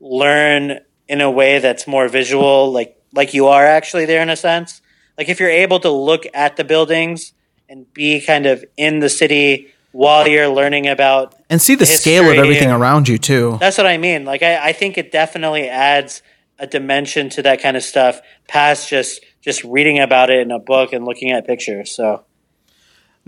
[0.00, 4.36] learn in a way that's more visual like like you are actually there in a
[4.36, 4.80] sense.
[5.16, 7.32] Like if you're able to look at the buildings
[7.68, 12.30] and be kind of in the city while you're learning about and see the scale
[12.30, 13.56] of everything around you too.
[13.58, 14.24] That's what i mean.
[14.24, 16.22] Like I, I think it definitely adds
[16.58, 20.58] a dimension to that kind of stuff past just just reading about it in a
[20.58, 22.24] book and looking at pictures so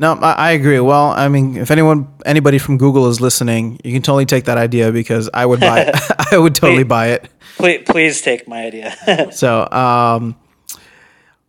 [0.01, 0.81] no, I, agree.
[0.81, 4.57] Well, I mean, if anyone, anybody from Google is listening, you can totally take that
[4.57, 5.95] idea because I would buy it.
[6.33, 7.29] I would totally please, buy it.
[7.59, 9.31] Please, please take my idea.
[9.31, 10.37] so, um,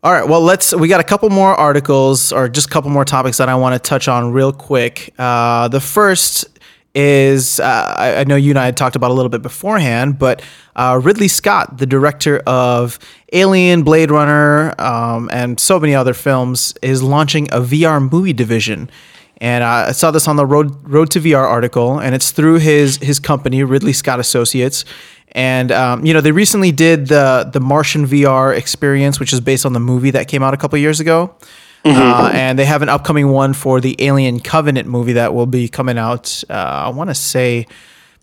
[0.03, 0.27] all right.
[0.27, 0.75] Well, let's.
[0.75, 3.81] We got a couple more articles, or just a couple more topics that I want
[3.81, 5.13] to touch on real quick.
[5.17, 6.50] Uh, the first
[6.93, 10.41] is uh, I, know you and I had talked about a little bit beforehand, but
[10.75, 12.99] uh, Ridley Scott, the director of
[13.31, 18.89] Alien, Blade Runner, um, and so many other films, is launching a VR movie division.
[19.37, 22.59] And uh, I saw this on the Road Road to VR article, and it's through
[22.59, 24.85] his his company, Ridley Scott Associates.
[25.31, 29.65] And um, you know, they recently did the the Martian VR experience, which is based
[29.65, 31.35] on the movie that came out a couple years ago.
[31.83, 31.99] Mm-hmm.
[31.99, 35.67] Uh, and they have an upcoming one for the Alien Covenant movie that will be
[35.67, 36.43] coming out.
[36.49, 37.65] Uh, I want to say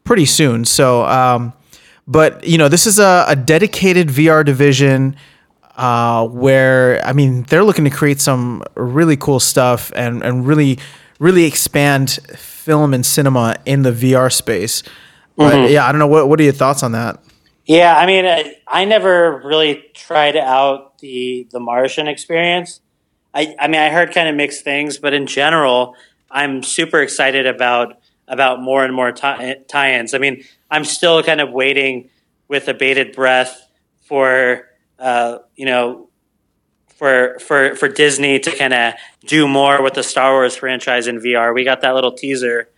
[0.05, 0.65] pretty soon.
[0.65, 1.53] So, um,
[2.07, 5.17] but you know, this is a, a dedicated VR division
[5.77, 10.79] uh, where I mean they're looking to create some really cool stuff and and really
[11.19, 14.83] really expand film and cinema in the VR space.
[15.37, 15.73] But mm-hmm.
[15.73, 17.23] yeah, I don't know what what are your thoughts on that?
[17.65, 22.81] Yeah, I mean, I, I never really tried out the the Martian experience.
[23.39, 25.95] I, I mean, I heard kind of mixed things, but in general,
[26.29, 30.13] I'm super excited about about more and more tie-ins.
[30.13, 32.11] I mean, I'm still kind of waiting
[32.49, 33.65] with a bated breath
[34.03, 34.67] for
[34.99, 36.09] uh, you know
[36.97, 41.21] for for for Disney to kind of do more with the Star Wars franchise in
[41.21, 41.55] VR.
[41.55, 42.69] We got that little teaser,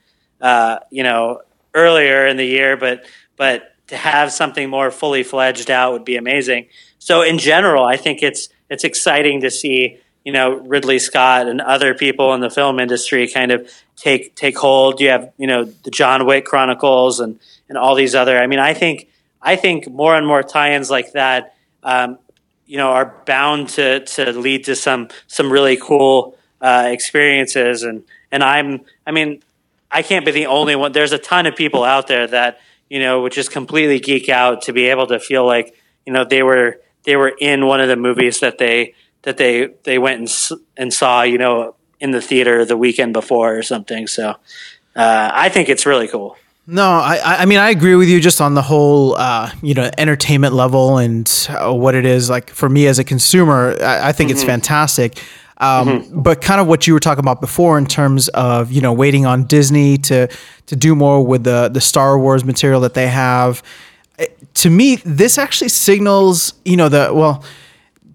[0.42, 1.40] uh, you know,
[1.72, 3.06] earlier in the year, but
[3.38, 6.66] but to have something more fully fledged out would be amazing.
[6.98, 11.60] So in general, I think it's it's exciting to see you know Ridley Scott and
[11.60, 15.00] other people in the film industry kind of take take hold.
[15.00, 18.38] You have you know the John Wick Chronicles and and all these other.
[18.38, 19.08] I mean, I think
[19.42, 22.16] I think more and more tie-ins like that, um,
[22.64, 27.82] you know, are bound to to lead to some some really cool uh, experiences.
[27.82, 29.42] And and I'm I mean,
[29.90, 30.92] I can't be the only one.
[30.92, 34.62] There's a ton of people out there that you know would just completely geek out
[34.62, 37.88] to be able to feel like you know they were they were in one of
[37.88, 42.20] the movies that they that they they went and and saw, you know, in the
[42.20, 44.06] theater the weekend before or something.
[44.06, 44.30] So
[44.96, 46.36] uh, I think it's really cool.
[46.66, 49.90] No, I, I mean I agree with you just on the whole, uh, you know,
[49.98, 52.30] entertainment level and uh, what it is.
[52.30, 54.36] Like for me as a consumer, I, I think mm-hmm.
[54.36, 55.18] it's fantastic.
[55.58, 56.22] Um, mm-hmm.
[56.22, 59.26] But kind of what you were talking about before in terms of you know waiting
[59.26, 60.28] on Disney to
[60.66, 63.62] to do more with the the Star Wars material that they have.
[64.54, 67.44] To me, this actually signals you know the well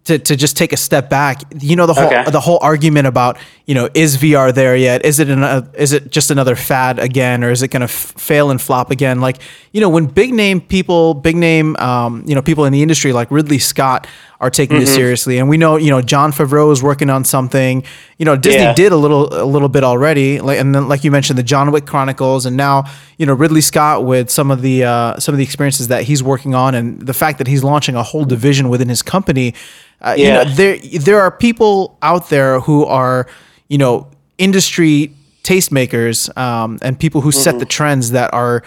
[0.05, 2.29] to, to just take a step back, you know the whole okay.
[2.29, 5.03] the whole argument about you know is VR there yet?
[5.03, 7.85] Is it an, uh, is it just another fad again, or is it going to
[7.85, 9.19] f- fail and flop again?
[9.19, 9.39] Like
[9.71, 13.13] you know when big name people, big name um, you know people in the industry
[13.13, 14.07] like Ridley Scott
[14.41, 15.37] are taking this seriously.
[15.39, 17.83] And we know, you know, Jon Favreau is working on something.
[18.17, 18.73] You know, Disney Yeah.
[18.73, 21.71] did a little a little bit already, like and then like you mentioned, the John
[21.71, 22.83] Wick Chronicles, and now
[23.17, 26.21] you know Ridley Scott with some of the uh, some of the experiences that he's
[26.21, 29.53] working on, and the fact that he's launching a whole division within his company.
[30.01, 30.43] Uh, you Yeah.
[30.43, 33.27] know, there there are people out there who are
[33.69, 35.11] you know industry
[35.43, 38.63] tastemakers um, and people who set the trends that are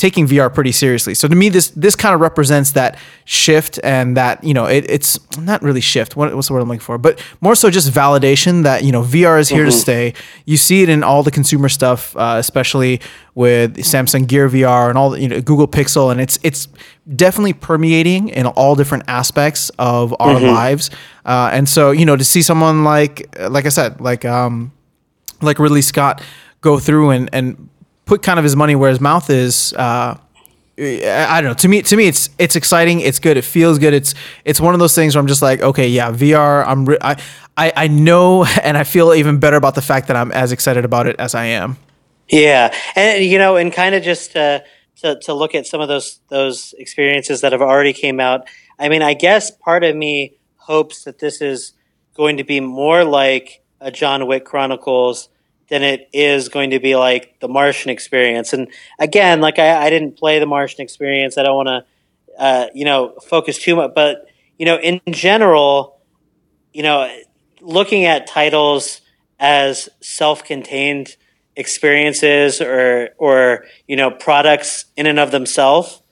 [0.00, 1.14] taking VR pretty seriously.
[1.14, 4.86] So to me, this this kind of represents that shift and that you know it,
[4.88, 6.16] it's not really shift.
[6.16, 6.96] What, what's the word I'm looking for?
[6.96, 10.14] But more so just validation that you know VR is here to stay.
[10.46, 13.02] You see it in all the consumer stuff, uh, especially
[13.34, 16.66] with Samsung Gear VR and all the, you know Google Pixel, and it's it's
[17.14, 20.90] definitely permeating in all different aspects of our lives.
[21.26, 24.72] Uh, and so you know to see someone like like I said like um
[25.42, 26.22] like Ridley Scott
[26.62, 27.68] go through and and
[28.10, 29.72] put kind of his money where his mouth is.
[29.72, 30.18] Uh,
[30.76, 31.54] I don't know.
[31.54, 32.98] To me, to me, it's it's exciting.
[32.98, 33.36] It's good.
[33.36, 33.94] It feels good.
[33.94, 36.66] It's it's one of those things where I'm just like, okay, yeah, VR.
[36.66, 37.22] I'm re- I,
[37.56, 40.84] I I know, and I feel even better about the fact that I'm as excited
[40.84, 41.76] about it as I am.
[42.28, 44.60] Yeah, and you know, and kind of just uh,
[45.02, 48.48] to to look at some of those those experiences that have already came out.
[48.76, 51.74] I mean, I guess part of me hopes that this is
[52.14, 55.28] going to be more like a John Wick Chronicles
[55.70, 58.52] than it is going to be like the Martian experience.
[58.52, 61.38] And again, like I, I didn't play the Martian experience.
[61.38, 63.92] I don't want to, uh, you know, focus too much.
[63.94, 64.26] But
[64.58, 66.00] you know, in general,
[66.74, 67.10] you know,
[67.60, 69.00] looking at titles
[69.38, 71.16] as self-contained
[71.56, 76.02] experiences or or you know products in and of themselves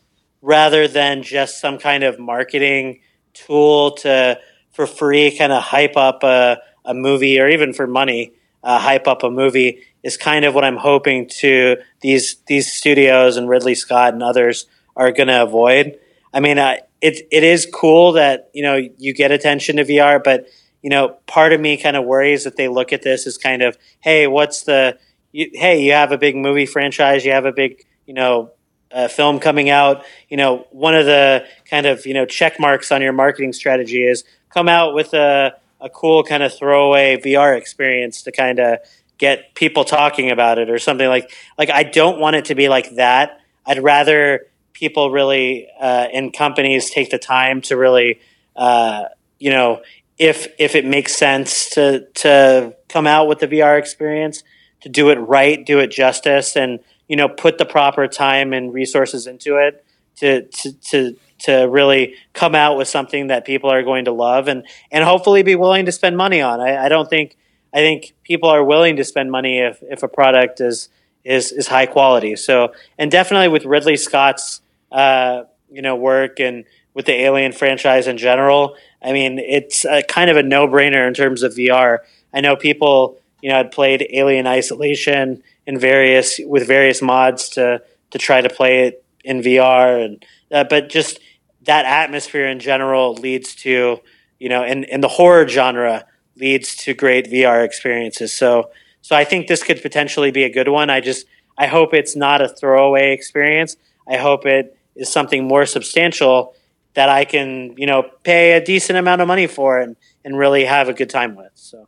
[0.40, 3.00] rather than just some kind of marketing
[3.34, 4.38] tool to
[4.72, 9.06] for free kind of hype up a, a movie or even for money uh, hype
[9.06, 13.74] up a movie is kind of what I'm hoping to these these studios and Ridley
[13.74, 14.66] Scott and others
[14.96, 15.98] are going to avoid.
[16.32, 20.22] I mean, uh, it it is cool that you know you get attention to VR,
[20.22, 20.46] but
[20.82, 23.62] you know, part of me kind of worries that they look at this as kind
[23.62, 24.96] of, hey, what's the,
[25.32, 28.52] you, hey, you have a big movie franchise, you have a big, you know,
[28.90, 30.04] uh, film coming out.
[30.28, 34.02] You know, one of the kind of you know check marks on your marketing strategy
[34.02, 38.78] is come out with a a cool kind of throwaway VR experience to kind of
[39.18, 42.68] get people talking about it or something like like I don't want it to be
[42.68, 43.40] like that.
[43.66, 48.20] I'd rather people really uh, and companies take the time to really
[48.56, 49.04] uh,
[49.38, 49.82] you know
[50.18, 54.42] if if it makes sense to to come out with the VR experience
[54.80, 58.72] to do it right, do it justice, and you know put the proper time and
[58.72, 59.84] resources into it
[60.16, 64.48] to to to to really come out with something that people are going to love
[64.48, 66.60] and and hopefully be willing to spend money on.
[66.60, 67.36] I, I don't think
[67.72, 70.88] I think people are willing to spend money if if a product is
[71.24, 72.36] is is high quality.
[72.36, 78.08] So and definitely with Ridley Scott's uh, you know work and with the Alien franchise
[78.08, 81.98] in general, I mean it's a, kind of a no brainer in terms of VR.
[82.34, 87.82] I know people you know had played Alien Isolation in various with various mods to
[88.10, 91.20] to try to play it in VR and uh, but just
[91.68, 94.00] that atmosphere in general leads to
[94.38, 96.04] you know in, in the horror genre
[96.36, 98.32] leads to great VR experiences.
[98.32, 98.70] So
[99.02, 100.90] so I think this could potentially be a good one.
[100.90, 101.26] I just
[101.56, 103.76] I hope it's not a throwaway experience.
[104.08, 106.54] I hope it is something more substantial
[106.94, 110.64] that I can, you know, pay a decent amount of money for and, and really
[110.64, 111.52] have a good time with.
[111.54, 111.86] So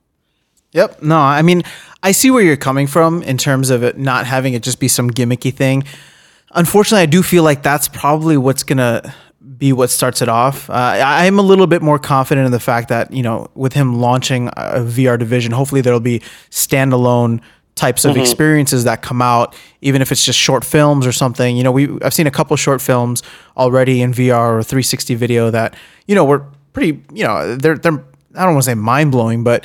[0.73, 1.03] Yep.
[1.03, 1.62] No, I mean,
[2.03, 4.88] I see where you're coming from in terms of it not having it just be
[4.88, 5.85] some gimmicky thing.
[6.53, 9.14] Unfortunately, I do feel like that's probably what's gonna
[9.61, 10.68] be what starts it off.
[10.68, 13.75] Uh, I- I'm a little bit more confident in the fact that you know, with
[13.75, 16.20] him launching a VR division, hopefully there'll be
[16.51, 17.40] standalone
[17.77, 21.57] types of experiences that come out, even if it's just short films or something.
[21.57, 23.23] You know, we I've seen a couple short films
[23.57, 25.75] already in VR or 360 video that
[26.07, 27.03] you know were pretty.
[27.12, 28.03] You know, they're they're
[28.35, 29.64] I don't want to say mind blowing, but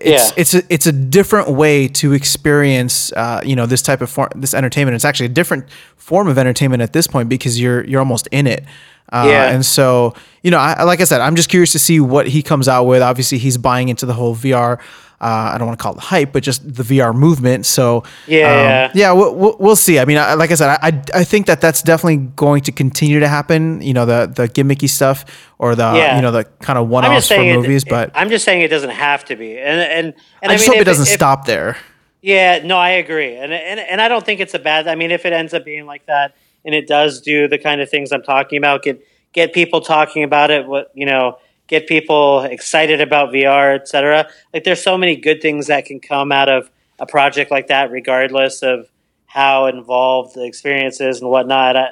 [0.00, 0.34] it's Yeah.
[0.36, 4.28] it's a it's a different way to experience uh, you know this type of form,
[4.36, 4.94] this entertainment.
[4.94, 5.66] It's actually a different
[5.96, 8.64] form of entertainment at this point because you're you're almost in it.
[9.12, 9.50] Uh, Yeah.
[9.50, 12.42] And so you know, I, like I said, I'm just curious to see what he
[12.42, 13.02] comes out with.
[13.02, 14.78] Obviously, he's buying into the whole VR.
[15.20, 17.66] Uh, I don't want to call it hype, but just the VR movement.
[17.66, 18.88] So Yeah.
[18.90, 19.98] um, yeah, we'll, we'll, see.
[19.98, 22.72] I mean, I, like I said, I, I I think that that's definitely going to
[22.72, 23.82] continue to happen.
[23.82, 25.26] You know, the the gimmicky stuff
[25.58, 26.16] or the Yeah.
[26.16, 28.68] you know the kind of one offs for movies, it, but I'm just saying it
[28.68, 29.58] doesn't have to be.
[29.58, 31.76] And and and I just mean, hope it doesn't if- stop there.
[32.22, 34.88] Yeah, no, I agree, and and and I don't think it's a bad.
[34.88, 36.34] I mean, if it ends up being like that,
[36.64, 39.02] and it does do the kind of things I'm talking about, get
[39.32, 40.66] get people talking about it.
[40.66, 44.28] What you know, get people excited about VR, etc.
[44.52, 47.90] Like, there's so many good things that can come out of a project like that,
[47.90, 48.90] regardless of
[49.26, 51.76] how involved the experience is and whatnot.
[51.76, 51.88] I,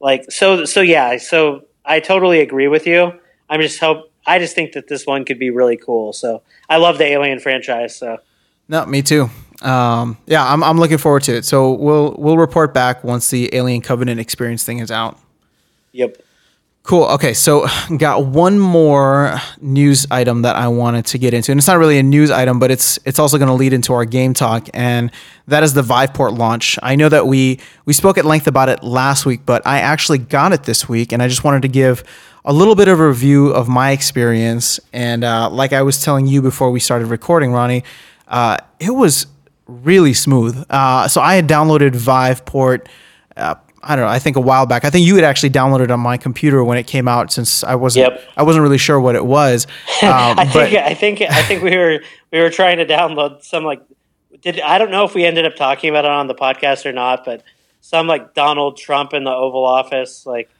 [0.00, 3.12] like, so so yeah, so I totally agree with you.
[3.48, 6.12] I'm just hope I just think that this one could be really cool.
[6.12, 7.96] So I love the Alien franchise.
[7.96, 8.18] So
[8.68, 9.30] no, me too.
[9.62, 11.44] Um, yeah, I'm I'm looking forward to it.
[11.44, 15.18] So we'll we'll report back once the Alien Covenant experience thing is out.
[15.92, 16.22] Yep.
[16.84, 17.04] Cool.
[17.04, 21.68] Okay, so got one more news item that I wanted to get into, and it's
[21.68, 24.34] not really a news item, but it's it's also going to lead into our game
[24.34, 25.10] talk, and
[25.46, 26.78] that is the Viveport launch.
[26.82, 30.18] I know that we we spoke at length about it last week, but I actually
[30.18, 32.02] got it this week, and I just wanted to give
[32.44, 34.80] a little bit of a review of my experience.
[34.92, 37.84] And uh, like I was telling you before we started recording, Ronnie,
[38.26, 39.26] uh, it was
[39.66, 40.64] really smooth.
[40.70, 42.86] Uh, so I had downloaded Viveport.
[43.36, 44.10] Uh, I don't know.
[44.10, 44.84] I think a while back.
[44.84, 47.74] I think you had actually downloaded on my computer when it came out, since I
[47.74, 48.12] wasn't.
[48.12, 48.22] Yep.
[48.36, 49.66] I wasn't really sure what it was.
[50.02, 52.00] Um, I think I think I think we were
[52.32, 53.80] we were trying to download some like
[54.40, 56.92] did I don't know if we ended up talking about it on the podcast or
[56.92, 57.44] not, but
[57.80, 60.50] some like Donald Trump in the Oval Office like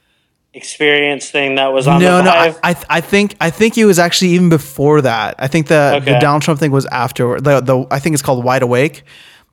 [0.53, 2.29] experience thing that was on no, the no.
[2.31, 5.35] I, I, I think I think it was actually even before that.
[5.39, 6.13] I think the Okay.
[6.13, 7.85] the Donald Trump thing was after the the.
[7.91, 9.03] I think it's called Wide Awake.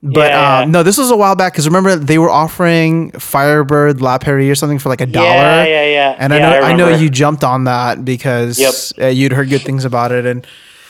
[0.03, 4.01] But Yeah, uh, no, this was a while back because remember they were offering Firebird
[4.01, 5.27] La Peri or something for like a dollar.
[5.27, 6.15] Yeah, yeah, yeah.
[6.17, 8.73] And Yeah, I know I I, know you jumped on that because Yep.
[9.05, 10.47] uh, you'd heard good things about it, and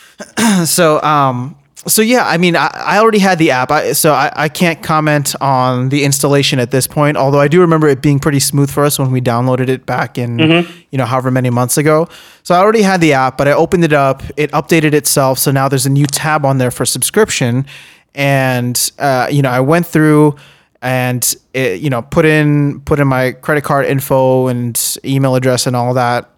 [0.67, 1.55] so um
[1.87, 4.83] so yeah, I mean I, I already had the app, I, so I, I can't
[4.83, 7.17] comment on the installation at this point.
[7.17, 10.17] Although I do remember it being pretty smooth for us when we downloaded it back
[10.17, 10.71] in Mm-hmm.
[10.91, 12.07] you know however many months ago.
[12.43, 15.51] So I already had the app, but I opened it up, it updated itself, so
[15.51, 17.65] now there's a new tab on there for subscription,
[18.13, 20.35] and uh, you know I went through
[20.83, 25.67] and it, you know put in put in my credit card info and email address
[25.67, 26.29] and all that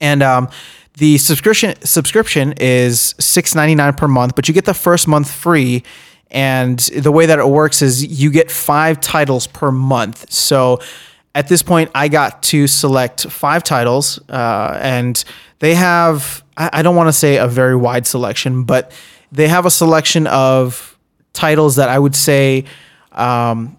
[0.00, 0.48] and um,
[0.94, 5.30] the subscription subscription is six ninety nine per month, but you get the first month
[5.30, 5.82] free.
[6.32, 10.32] And the way that it works is you get five titles per month.
[10.32, 10.80] So
[11.34, 15.22] at this point, I got to select five titles, uh, and
[15.58, 18.92] they have I, don't want to say a very wide selection, but
[19.32, 20.98] they have a selection of
[21.32, 22.66] titles that I would say
[23.12, 23.78] um,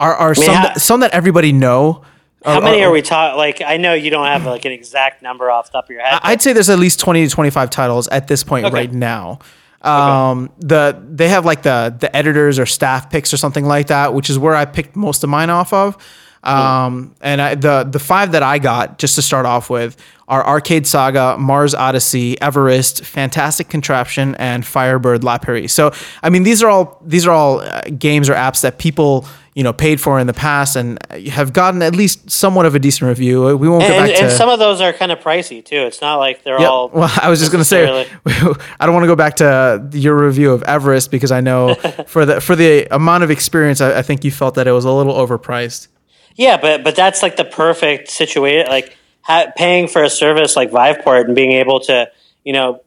[0.00, 2.04] are, are some, that, some that everybody know.
[2.44, 3.36] How Or- many or- are we talking?
[3.36, 6.02] Like, I know you don't have like an exact number off the top of your
[6.02, 6.20] head.
[6.22, 8.74] I'd say there's at least 20 to 25 titles at this point Okay.
[8.74, 9.38] right now.
[9.82, 14.14] Um, the they have like the the editors or staff picks or something like that,
[14.14, 15.96] which is where I picked most of mine off of.
[16.42, 19.96] Um, and I, the the five that I got just to start off with
[20.28, 25.68] are Arcade Saga, Mars Odyssey, Everest, Fantastic Contraption, and Firebird La Peri.
[25.68, 29.26] So I mean these are all these are all uh, games or apps that people
[29.54, 32.78] you know paid for in the past and have gotten at least somewhat of a
[32.78, 33.56] decent review.
[33.56, 35.64] We won't go and, back and to and some of those are kind of pricey
[35.64, 35.76] too.
[35.76, 36.68] It's not like they're Yep.
[36.68, 36.88] all.
[36.94, 40.52] Well, I was just gonna say, I don't want to go back to your review
[40.52, 41.74] of Everest because I know
[42.06, 44.84] for the for the amount of experience, I, I think you felt that it was
[44.84, 45.88] a little overpriced.
[46.36, 48.68] Yeah, but but that's like the perfect situation.
[48.68, 52.10] Like ha- paying for a service like Viveport and being able to,
[52.44, 52.82] you know,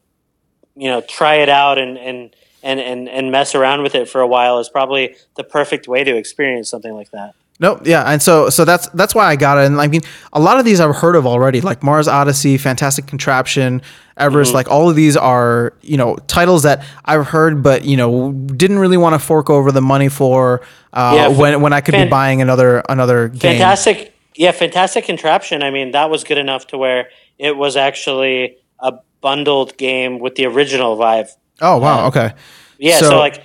[0.76, 4.22] you know, try it out and and and and and mess around with it for
[4.22, 7.36] a while is probably the perfect way to experience something like that.
[7.60, 7.84] Nope.
[7.86, 9.66] Yeah, and so so that's that's why I got it.
[9.68, 10.02] And I mean,
[10.34, 13.82] a lot of these I've heard of already, like Mars Odyssey, Fantastic Contraption,
[14.18, 14.50] Everest.
[14.50, 14.56] Mm-hmm.
[14.56, 18.80] Like all of these are you know titles that I've heard, but you know didn't
[18.80, 22.06] really want to fork over the money for uh, Yeah, when when I could be
[22.06, 23.54] buying another another game.
[23.54, 25.64] Fantastic, yeah, fantastic contraption.
[25.64, 27.08] I mean, that was good enough to where
[27.40, 31.34] it was actually a bundled game with the original Vive.
[31.62, 32.08] Oh wow.
[32.08, 32.34] Okay.
[32.78, 33.42] Yeah, so, So- like,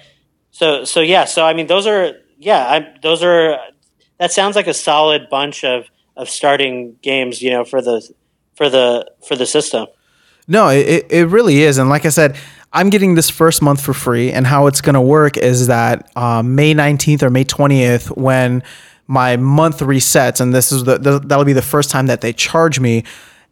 [0.51, 3.57] so so yeah, so I mean, those are yeah, I, those are
[4.21, 8.09] that sounds like a solid bunch of of starting games, you know, for the
[8.55, 9.87] for the for the system.
[10.47, 11.79] No, it, it- really is.
[11.79, 12.37] And like I said,
[12.73, 14.31] I'm getting this first month for free.
[14.33, 18.63] And how it's going to work is that um, May 19th or May 20th, when
[19.07, 22.33] my month resets, and this is the, the that'll be the first time that they
[22.33, 23.05] charge me.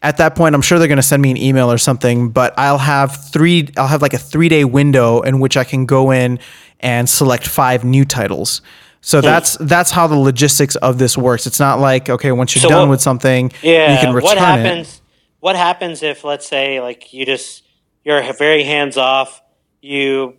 [0.02, 2.30] At that point, I'm sure they're going to send me an email or something.
[2.30, 3.68] But I'll have three.
[3.76, 6.38] I'll have like a three day window in which I can go in
[6.80, 8.60] and select five new titles.
[9.00, 11.46] So that's that's how the logistics of this works.
[11.46, 13.92] It's not like okay, once you're So done what- with something, Yeah.
[13.94, 14.40] you can return what it.
[14.40, 15.00] happens?
[15.40, 17.62] What happens if, let's say, like you just
[18.04, 19.40] you're very hands off.
[19.80, 20.34] You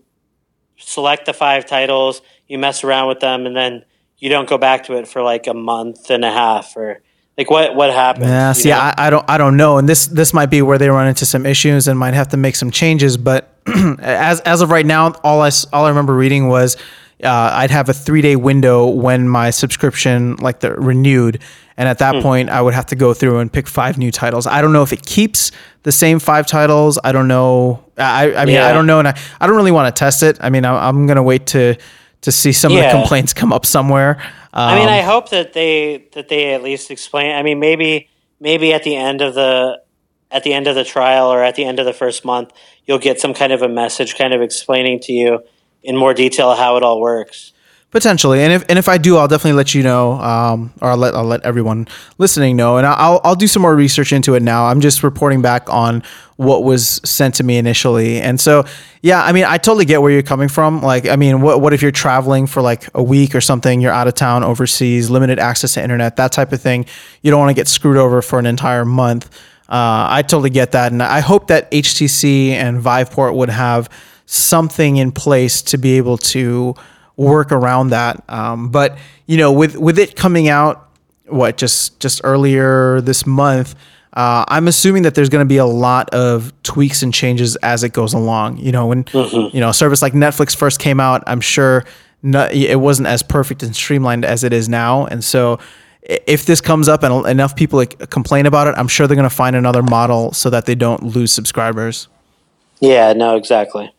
[0.77, 3.85] select the five titles, you mess around with them, and then
[4.17, 7.01] you don't go back to it for like a month and a half, or
[7.37, 8.25] like what what happens?
[8.27, 8.71] Yeah, see.
[8.73, 11.25] I, I don't, I don't know, and this this might be where they run into
[11.25, 13.15] some issues and might have to make some changes.
[13.15, 13.53] But
[13.99, 16.75] as as of right now, all I all I remember reading was
[17.23, 21.41] uh, I'd have a three day window when my subscription like the renewed,
[21.77, 24.47] and at that point I would have to go through and pick five new titles.
[24.47, 25.51] I don't know if it keeps
[25.83, 26.97] the same five titles.
[27.03, 27.83] I don't know.
[27.97, 30.37] I I mean I don't know, and I, I don't really want to test it.
[30.39, 31.75] I mean I, I'm gonna wait to
[32.21, 34.21] to see some of the complaints come up somewhere.
[34.51, 37.35] Um, I mean, I hope that they that they at least explain.
[37.35, 38.09] I mean, maybe
[38.39, 39.81] maybe at the end of the
[40.31, 42.51] at the end of the trial or at the end of the first month,
[42.85, 45.43] you'll get some kind of a message kind of explaining to you
[45.83, 47.53] in more detail how it all works.
[47.91, 50.97] Potentially, and if and if I do, I'll definitely let you know, um, or I'll
[50.97, 51.87] let I'll let everyone
[52.19, 54.67] listening know, and I'll I'll do some more research into it now.
[54.67, 56.03] I'm just reporting back on
[56.35, 58.63] what was sent to me initially, and so
[59.01, 60.83] yeah, I mean, I totally get where you're coming from.
[60.83, 63.81] Like, I mean, what what if you're traveling for like a week or something?
[63.81, 66.85] You're out of town, overseas, limited access to internet, that type of thing.
[67.23, 69.35] You don't want to get screwed over for an entire month.
[69.67, 73.89] Uh, I totally get that, and I hope that HTC and Viveport would have
[74.31, 76.75] something in place to be able to
[77.17, 78.23] work around that.
[78.29, 80.87] Um, but you know, with with it coming out,
[81.25, 83.73] what just just earlier this month,
[84.13, 87.83] uh, I'm assuming that there's going to be a lot of tweaks and changes as
[87.83, 88.57] it goes along.
[88.57, 89.55] You know, when mm-hmm.
[89.55, 91.85] you know a service like Netflix first came out, I'm sure
[92.21, 95.59] not, it wasn't as perfect and streamlined as it is now, and so.
[96.01, 99.35] If this comes up and enough people complain about it, I'm sure they're going to
[99.35, 102.07] find another model so that they don't lose subscribers.
[102.79, 103.93] Yeah, no, exactly.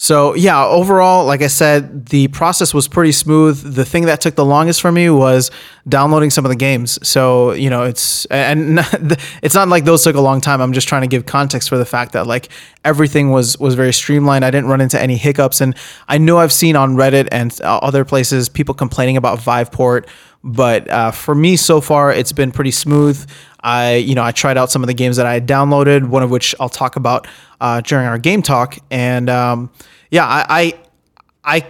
[0.00, 3.74] So yeah, overall, like I said, the process was pretty smooth.
[3.74, 5.50] The thing that took the longest for me was
[5.88, 7.00] downloading some of the games.
[7.06, 8.78] So you know, it's and
[9.42, 10.60] it's not like those took a long time.
[10.60, 12.48] I'm just trying to give context for the fact that like
[12.84, 14.44] everything was was very streamlined.
[14.44, 15.74] I didn't run into any hiccups, and
[16.06, 20.06] I know I've seen on Reddit and other places people complaining about Viveport,
[20.44, 23.28] but uh, for me so far, it's been pretty smooth.
[23.60, 26.30] I, you know, I tried out some of the games that I downloaded, one of
[26.30, 27.26] which I'll talk about
[27.60, 28.78] uh, during our game talk.
[28.90, 29.70] And um,
[30.10, 31.66] yeah, I, I, I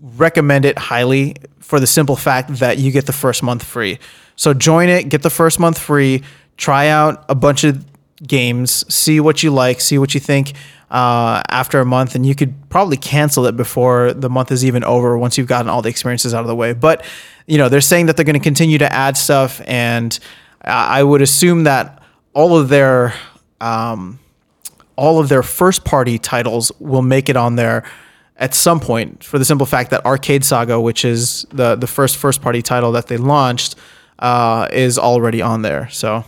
[0.00, 3.98] recommend it highly for the simple fact that you get the first month free.
[4.36, 6.22] So join it, get the first month free,
[6.56, 7.84] try out a bunch of
[8.26, 10.52] games, see what you like, see what you think
[10.90, 14.84] uh, after a month, and you could probably cancel it before the month is even
[14.84, 16.72] over once you've gotten all the experiences out of the way.
[16.72, 17.04] But
[17.46, 20.18] you know, they're saying that they're going to continue to add stuff and
[20.62, 22.02] I would assume that
[22.34, 23.14] all of their
[23.60, 24.18] um,
[24.96, 27.84] all of their first party titles will make it on there
[28.36, 32.16] at some point for the simple fact that Arcade Saga, which is the the first
[32.16, 33.76] first party title that they launched,
[34.18, 35.88] uh, is already on there.
[35.90, 36.24] So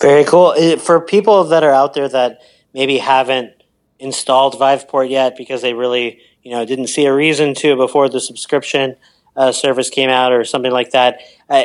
[0.00, 2.40] very cool for people that are out there that
[2.72, 3.52] maybe haven't
[3.98, 8.20] installed Viveport yet because they really you know didn't see a reason to before the
[8.20, 8.96] subscription
[9.36, 11.20] uh, service came out or something like that.
[11.48, 11.64] Uh,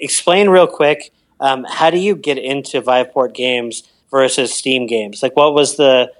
[0.00, 3.82] explain real quick um, how do you get into Viveport games
[4.16, 5.22] versus Steam games?
[5.22, 6.12] Like, what was the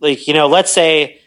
[0.00, 0.28] like?
[0.28, 1.20] You know, let's say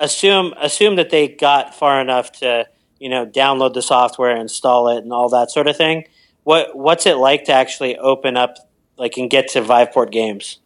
[0.00, 2.66] assume assume that they got far enough to
[2.98, 6.04] you know download the software, install it, and all that sort of thing.
[6.44, 8.56] What what's it like to actually open up
[8.96, 10.58] like and get to Viveport games?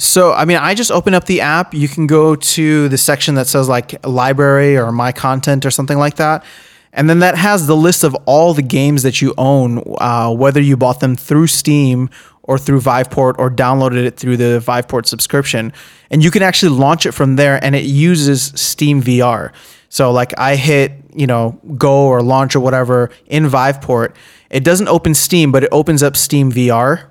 [0.00, 1.74] So, I mean, I just open up the app.
[1.74, 5.98] You can go to the section that says like library or my content or something
[5.98, 6.44] like that.
[6.92, 10.60] And then that has the list of all the games that you own, uh, whether
[10.60, 12.10] you bought them through Steam
[12.48, 15.70] or through Viveport or downloaded it through the Viveport subscription.
[16.10, 19.52] And you can actually launch it from there and it uses Steam VR.
[19.90, 24.14] So like I hit, you know, go or launch or whatever in Viveport.
[24.48, 27.08] It doesn't open Steam, but it opens up Steam VR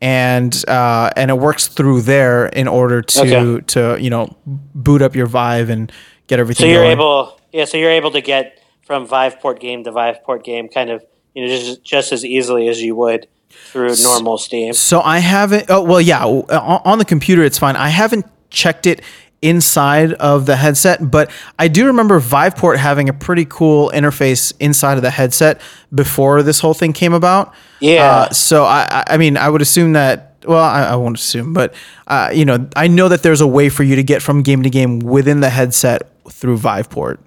[0.00, 3.64] and uh, and it works through there in order to okay.
[3.68, 5.90] to you know boot up your Vive and
[6.26, 6.64] get everything.
[6.64, 6.92] So you're going.
[6.92, 7.64] able, yeah.
[7.64, 11.48] So you're able to get from Viveport game to Viveport game, kind of you know
[11.48, 13.28] just just as easily as you would
[13.66, 14.72] through normal Steam.
[14.72, 15.66] So I haven't.
[15.68, 16.24] Oh well, yeah.
[16.24, 17.76] On the computer, it's fine.
[17.76, 19.02] I haven't checked it
[19.42, 24.96] inside of the headset, but I do remember Viveport having a pretty cool interface inside
[24.96, 25.60] of the headset
[25.94, 27.52] before this whole thing came about.
[27.78, 28.10] Yeah.
[28.10, 30.30] Uh, so I, I mean, I would assume that.
[30.46, 31.74] Well, I, I won't assume, but
[32.06, 34.62] uh, you know, I know that there's a way for you to get from game
[34.62, 37.18] to game within the headset through Viveport.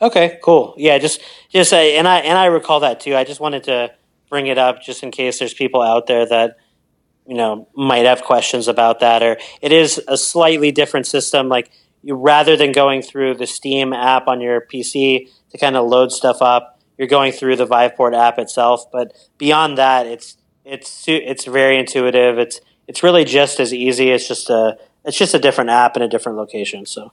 [0.00, 0.74] Okay, cool.
[0.76, 1.20] Yeah, just
[1.50, 3.16] just uh, and I and I recall that too.
[3.16, 3.92] I just wanted to
[4.28, 6.56] bring it up just in case there's people out there that
[7.26, 11.70] you know might have questions about that or it is a slightly different system like
[12.04, 16.12] you rather than going through the Steam app on your PC to kind of load
[16.12, 21.44] stuff up, you're going through the Viveport app itself, but beyond that it's it's it's
[21.44, 22.38] very intuitive.
[22.38, 24.10] It's it's really just as easy.
[24.10, 27.12] It's just a it's just a different app in a different location, so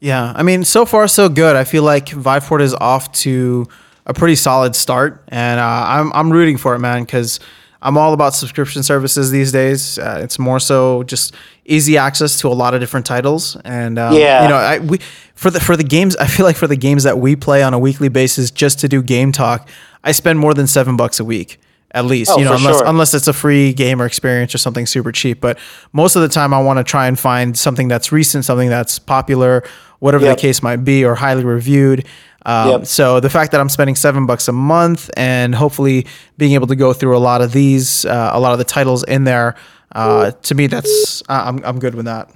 [0.00, 1.54] yeah, I mean, so far so good.
[1.54, 3.68] I feel like Viveport is off to
[4.06, 7.40] a pretty solid start, and uh, I'm I'm rooting for it, man, because
[7.80, 9.98] I'm all about subscription services these days.
[9.98, 11.34] Uh, it's more so just
[11.64, 14.98] easy access to a lot of different titles, and um, yeah, you know, I, we
[15.34, 16.16] for the for the games.
[16.16, 18.88] I feel like for the games that we play on a weekly basis, just to
[18.88, 19.68] do game talk,
[20.02, 21.58] I spend more than seven bucks a week
[21.94, 22.86] at least oh, you know unless sure.
[22.86, 25.58] unless it's a free game or experience or something super cheap but
[25.92, 28.98] most of the time I want to try and find something that's recent something that's
[28.98, 29.62] popular
[30.02, 30.36] whatever yep.
[30.36, 32.04] the case might be, or highly reviewed.
[32.44, 32.86] Um, yep.
[32.86, 36.76] So the fact that I'm spending seven bucks a month and hopefully being able to
[36.76, 39.54] go through a lot of these, uh, a lot of the titles in there,
[39.94, 42.30] uh, to me, that's I'm I'm good with that.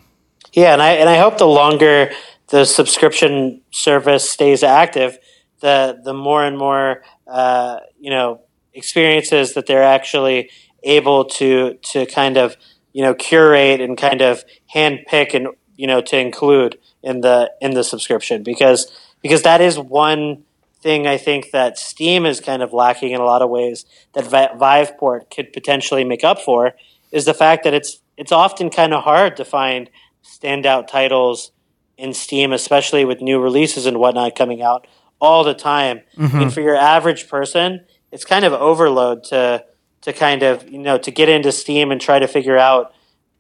[0.53, 2.11] Yeah, and I and I hope the longer
[2.49, 5.19] the subscription service stays active,
[5.61, 8.41] the the more and more uh, you know
[8.75, 10.51] experiences that they're actually
[10.83, 12.57] able to to kind of
[12.93, 17.51] you know curate and kind of hand pick and you know to include in the
[17.61, 18.91] in the subscription because
[19.23, 20.45] because that is one
[20.81, 24.25] thing I think that Steam is kind of lacking in a lot of ways that
[24.25, 26.75] Viveport could potentially make up for
[27.11, 29.91] is the fact that it's it's often kind of hard to find
[30.25, 31.53] standout titles
[31.97, 34.87] in Steam, especially with new releases and whatnot coming out
[35.21, 36.01] all the time.
[36.17, 36.37] Mm-hmm.
[36.37, 39.65] I mean, for your average person, it's kind of overload to
[40.03, 42.93] to kind of you know to get into Steam and try to figure out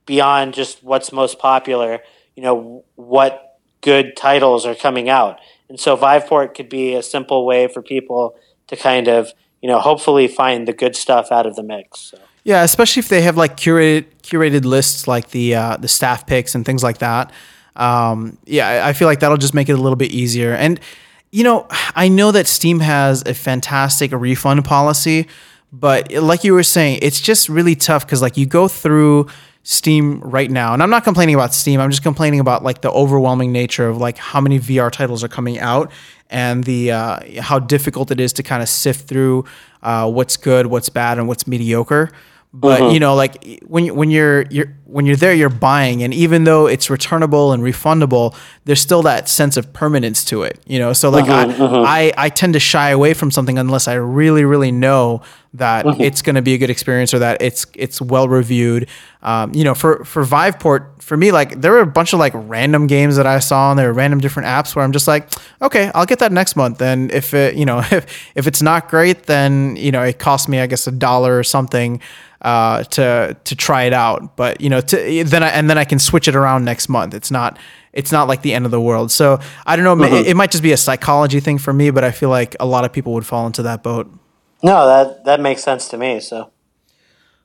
[0.04, 2.00] beyond just what's most popular.
[2.34, 5.38] You know what good titles are coming out,
[5.68, 8.36] and so Viveport could be a simple way for people
[8.68, 12.00] to kind of you know hopefully find the good stuff out of the mix.
[12.00, 12.18] So.
[12.44, 16.54] Yeah, especially if they have like curated curated lists like the uh, the staff picks
[16.54, 17.32] and things like that.
[17.74, 20.54] Um, yeah, I feel like that'll just make it a little bit easier.
[20.54, 20.80] And
[21.30, 25.26] you know, I know that Steam has a fantastic refund policy,
[25.72, 29.26] but like you were saying, it's just really tough because like you go through
[29.68, 31.80] Steam right now, and I'm not complaining about Steam.
[31.80, 35.28] I'm just complaining about like the overwhelming nature of like how many VR titles are
[35.28, 35.90] coming out
[36.30, 39.44] and the uh, how difficult it is to kind of sift through
[39.82, 42.12] uh, what's good, what's bad, and what's mediocre.
[42.52, 42.90] But uh-huh.
[42.90, 46.66] you know, like when when you're you're when you're there, you're buying, and even though
[46.66, 50.60] it's returnable and refundable, there's still that sense of permanence to it.
[50.66, 51.82] You know, so like uh-huh, I, uh-huh.
[51.82, 55.22] I I tend to shy away from something unless I really really know
[55.54, 55.96] that uh-huh.
[56.00, 58.88] it's going to be a good experience or that it's it's well reviewed.
[59.22, 62.32] Um, you know, for for Viveport, for me, like there were a bunch of like
[62.34, 65.28] random games that I saw, and there were random different apps where I'm just like,
[65.60, 66.80] okay, I'll get that next month.
[66.80, 68.06] And if it, you know, if
[68.36, 71.42] if it's not great, then you know, it costs me, I guess, a dollar or
[71.44, 72.00] something
[72.42, 74.36] uh, to to try it out.
[74.36, 77.14] But you know, to, then I, and then I can switch it around next month.
[77.14, 77.58] It's not
[77.92, 79.10] it's not like the end of the world.
[79.10, 79.96] So I don't know.
[79.96, 80.14] Mm-hmm.
[80.14, 82.66] It, it, might just be a psychology thing for me, but I feel like a
[82.66, 84.12] lot of people would fall into that boat.
[84.62, 86.20] No, that that makes sense to me.
[86.20, 86.52] So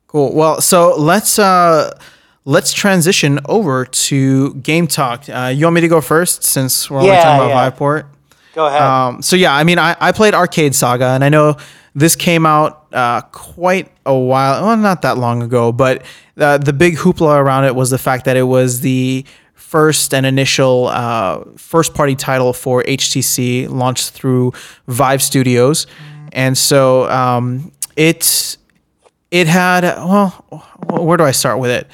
[0.08, 0.34] cool.
[0.34, 1.40] Well, so let's.
[1.40, 1.98] Uh,
[2.44, 5.26] let's transition over to game talk.
[5.30, 7.72] Uh, you want me to go first since we're yeah, talking about yeah.
[7.72, 8.06] Viveport?
[8.54, 8.82] Go ahead.
[8.82, 11.58] Um, so yeah, I mean, I, I played Arcade Saga, and I know
[11.94, 16.04] this came out uh, quite a while, well, not that long ago, but
[16.38, 20.26] uh, the big hoopla around it was the fact that it was the first and
[20.26, 24.54] initial uh, first party title for HTC launched through
[24.88, 25.88] Vive Studios.
[26.34, 28.58] And so um, it,
[29.30, 30.30] it had, well,
[30.90, 31.88] where do I start with it?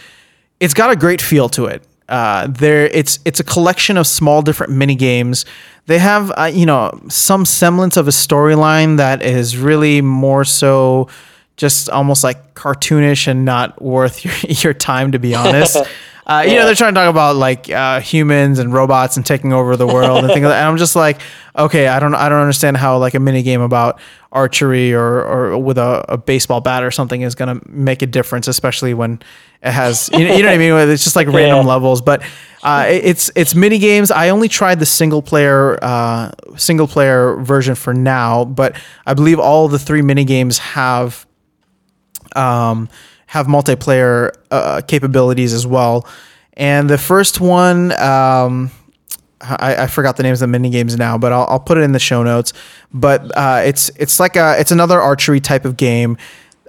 [0.59, 1.83] It's got a great feel to it.
[2.09, 5.45] Uh, there, it's it's a collection of small different mini games
[5.87, 11.09] they have uh, you know some semblance of a storyline that is really more so
[11.55, 15.77] just almost like cartoonish and not worth your, your time to be honest.
[16.27, 19.53] Uh, you know, they're trying to talk about like uh, humans and robots and taking
[19.53, 20.59] over the world and things like that.
[20.59, 21.21] And I'm just like,
[21.57, 23.97] okay, I don't, I don't understand how like a mini game about
[24.33, 28.05] archery or, or with a, a baseball bat or something is going to make a
[28.05, 29.21] difference, especially when
[29.63, 30.89] it has, you know, you know what I mean?
[30.89, 31.71] It's just like random yeah.
[31.71, 32.21] levels, but
[32.61, 34.11] uh, it's it's mini games.
[34.11, 38.75] I only tried the single player uh, single player version for now, but
[39.05, 41.25] I believe all the three mini games have
[42.35, 42.89] um,
[43.27, 46.07] have multiplayer uh, capabilities as well.
[46.53, 48.71] And the first one, um,
[49.41, 51.81] I, I, forgot the names of the mini games now, but I'll, I'll put it
[51.81, 52.53] in the show notes.
[52.91, 56.17] But uh, it's it's like a it's another archery type of game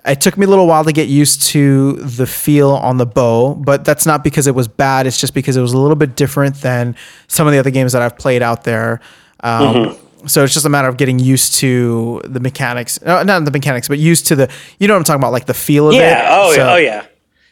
[0.09, 3.55] it took me a little while to get used to the feel on the bow,
[3.55, 5.07] but that's not because it was bad.
[5.07, 6.97] It's just because it was a little bit different than
[7.27, 9.01] some of the other games that I've played out there.
[9.41, 10.07] Um, mm-hmm.
[10.27, 13.89] So it's just a matter of getting used to the mechanics, uh, not the mechanics,
[13.89, 16.01] but used to the, you know what I'm talking about, like the feel of yeah.
[16.01, 16.05] it.
[16.05, 16.29] Yeah.
[16.31, 17.07] Oh, so, oh yeah.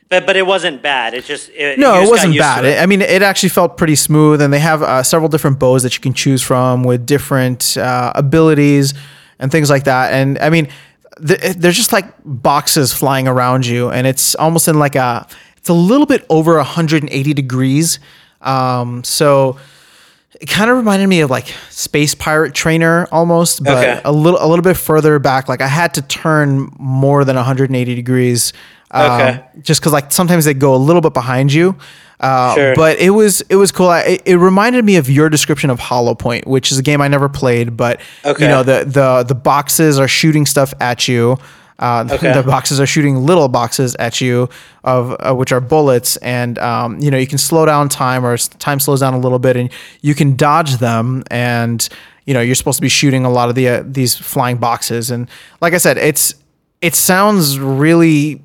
[0.08, 1.14] But, but it wasn't bad.
[1.14, 2.64] It just it, no, it wasn't bad.
[2.64, 2.80] It.
[2.80, 5.96] I mean, it actually felt pretty smooth, and they have uh, several different bows that
[5.96, 8.94] you can choose from with different uh, abilities
[9.40, 10.12] and things like that.
[10.12, 10.68] And I mean,
[11.18, 15.74] there's just like boxes flying around you, and it's almost in like a it's a
[15.74, 17.98] little bit over 180 degrees.
[18.42, 19.58] Um, so
[20.40, 24.00] it kind of reminded me of like Space Pirate Trainer almost, but okay.
[24.04, 25.48] a little a little bit further back.
[25.48, 28.52] Like I had to turn more than 180 degrees,
[28.90, 29.44] um, okay.
[29.62, 31.76] just because like sometimes they go a little bit behind you.
[32.18, 32.74] Uh, sure.
[32.74, 33.92] But it was it was cool.
[33.92, 37.08] It, it, reminded me of your description of Hollow Point, which is a game I
[37.08, 37.76] never played.
[37.76, 38.44] But okay.
[38.44, 41.36] you know the the the boxes are shooting stuff at you.
[41.78, 42.32] Uh, okay.
[42.32, 44.48] The boxes are shooting little boxes at you,
[44.84, 48.36] of uh, which are bullets, and um, you know you can slow down time, or
[48.36, 49.70] time slows down a little bit, and
[50.00, 51.22] you can dodge them.
[51.30, 51.86] And
[52.24, 55.10] you know you're supposed to be shooting a lot of the uh, these flying boxes.
[55.10, 55.28] And
[55.60, 56.34] like I said, it's
[56.80, 58.42] it sounds really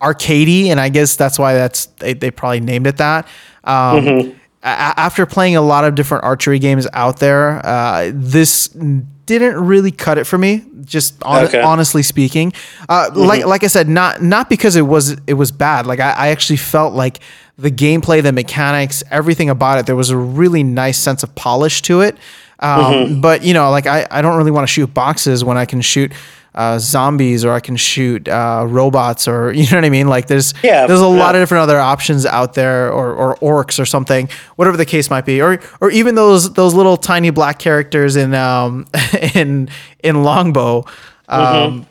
[0.00, 3.26] arcadey, and I guess that's why that's they, they probably named it that.
[3.64, 4.30] Um, Mm-hmm.
[4.62, 4.66] a-
[5.00, 10.18] after playing a lot of different archery games out there, uh, this didn't really cut
[10.18, 10.64] it for me.
[10.86, 11.60] Just hon- Okay.
[11.60, 12.52] honestly speaking,
[12.88, 15.86] uh, like like I said, not not because it was it was bad.
[15.86, 17.18] Like I, I actually felt like
[17.58, 21.82] the gameplay, the mechanics, everything about it, there was a really nice sense of polish
[21.82, 22.16] to it.
[22.60, 25.64] Um, But you know, like I, I don't really want to shoot boxes when I
[25.66, 26.12] can shoot
[26.56, 30.08] uh, zombies or I can shoot uh, robots or you know what I mean.
[30.08, 33.78] Like there's Yeah, there's a lot of different other options out there or, or orcs
[33.78, 37.58] or something, whatever the case might be, or or even those those little tiny black
[37.58, 38.86] characters in um
[39.34, 39.68] in
[40.02, 40.84] in Longbow.
[41.28, 41.86] Um,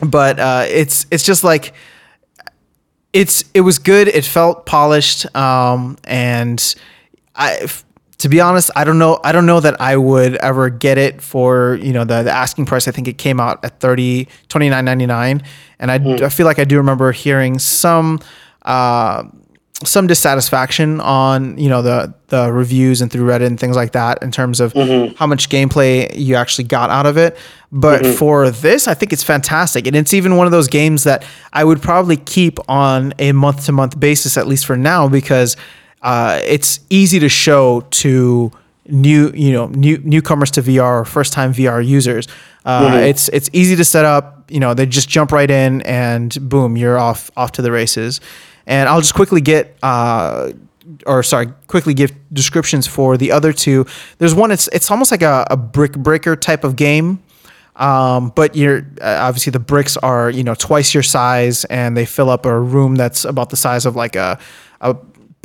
[0.00, 1.74] But uh, it's it's just like
[3.12, 4.08] it's it was good.
[4.08, 6.74] It felt polished, um, and
[7.34, 7.66] I,
[8.18, 9.20] to be honest, I don't know.
[9.22, 12.66] I don't know that I would ever get it for you know the, the asking
[12.66, 12.88] price.
[12.88, 15.44] I think it came out at 30 29.99
[15.78, 16.24] and I, hmm.
[16.24, 18.20] I feel like I do remember hearing some.
[18.62, 19.24] Uh,
[19.84, 24.20] some dissatisfaction on you know the the reviews and through Reddit and things like that
[24.22, 25.14] in terms of mm-hmm.
[25.14, 27.36] how much gameplay you actually got out of it.
[27.70, 28.16] But mm-hmm.
[28.16, 31.62] for this, I think it's fantastic, and it's even one of those games that I
[31.62, 35.56] would probably keep on a month to month basis at least for now because
[36.02, 38.50] uh, it's easy to show to
[38.86, 42.26] new you know new newcomers to VR or first time VR users.
[42.64, 44.50] Uh, It's it's easy to set up.
[44.50, 48.20] You know they just jump right in and boom, you're off off to the races.
[48.66, 50.52] And I'll just quickly get, uh,
[51.06, 53.86] or sorry, quickly give descriptions for the other two.
[54.18, 54.50] There's one.
[54.50, 57.18] It's it's almost like a, a brick breaker type of game,
[57.76, 62.04] um, but you're uh, obviously the bricks are you know twice your size, and they
[62.04, 64.38] fill up a room that's about the size of like a
[64.82, 64.94] a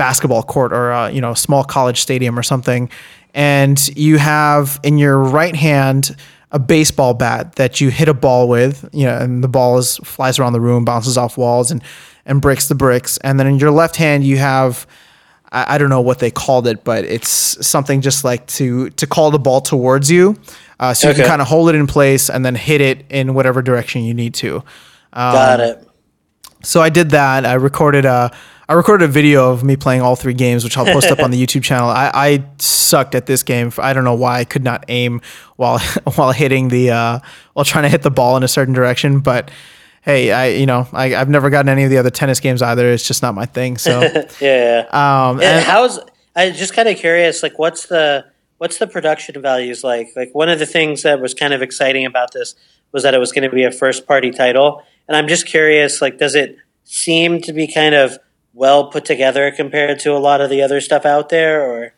[0.04, 2.90] basketball court or a, you know small college stadium or something.
[3.34, 6.18] And you have in your right hand
[6.52, 9.96] a baseball bat that you hit a ball with, you know, and the ball is
[10.04, 11.82] flies around the room, bounces off walls, and
[12.26, 13.18] and breaks the bricks.
[13.20, 14.86] And then in your left hand, you have
[15.54, 19.08] I, I don't know what they called it, but it's something just like to to
[19.08, 20.36] call the ball towards you,
[20.82, 23.34] uh, so you can kind of hold it in place and then hit it in
[23.34, 24.64] whatever direction you need to.
[25.14, 25.88] Got it.
[26.62, 27.46] So I did that.
[27.46, 28.32] I recorded a
[28.74, 31.30] I recorded a video of me playing all three games, which I'll post up on
[31.30, 31.90] the YouTube channel.
[31.90, 33.72] I, I sucked at this game.
[33.78, 35.22] I don't know why I could not aim
[35.58, 35.78] while
[36.16, 37.20] while hitting the uh,
[37.54, 39.20] while trying to hit the ball in a certain direction.
[39.20, 39.52] But
[40.02, 42.88] hey, I you know I, I've never gotten any of the other tennis games either.
[42.92, 43.78] It's just not my thing.
[43.78, 44.02] So
[44.42, 44.88] Yeah.
[44.90, 46.00] um, and and how's
[46.36, 48.26] I just kind of curious, like what's the
[48.58, 50.08] what's the production values like?
[50.16, 52.56] Like one of the things that was kind of exciting about this
[52.92, 56.02] was that it was going to be a first party title, and I'm just curious,
[56.02, 58.18] like does it seem to be kind of
[58.54, 61.94] well put together compared to a lot of the other stuff out there, or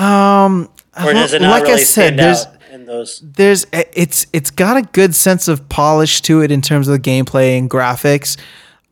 [0.00, 3.20] um, or does it not like really I said, stand there's in those?
[3.20, 7.10] there's it's it's got a good sense of polish to it in terms of the
[7.10, 8.36] gameplay and graphics.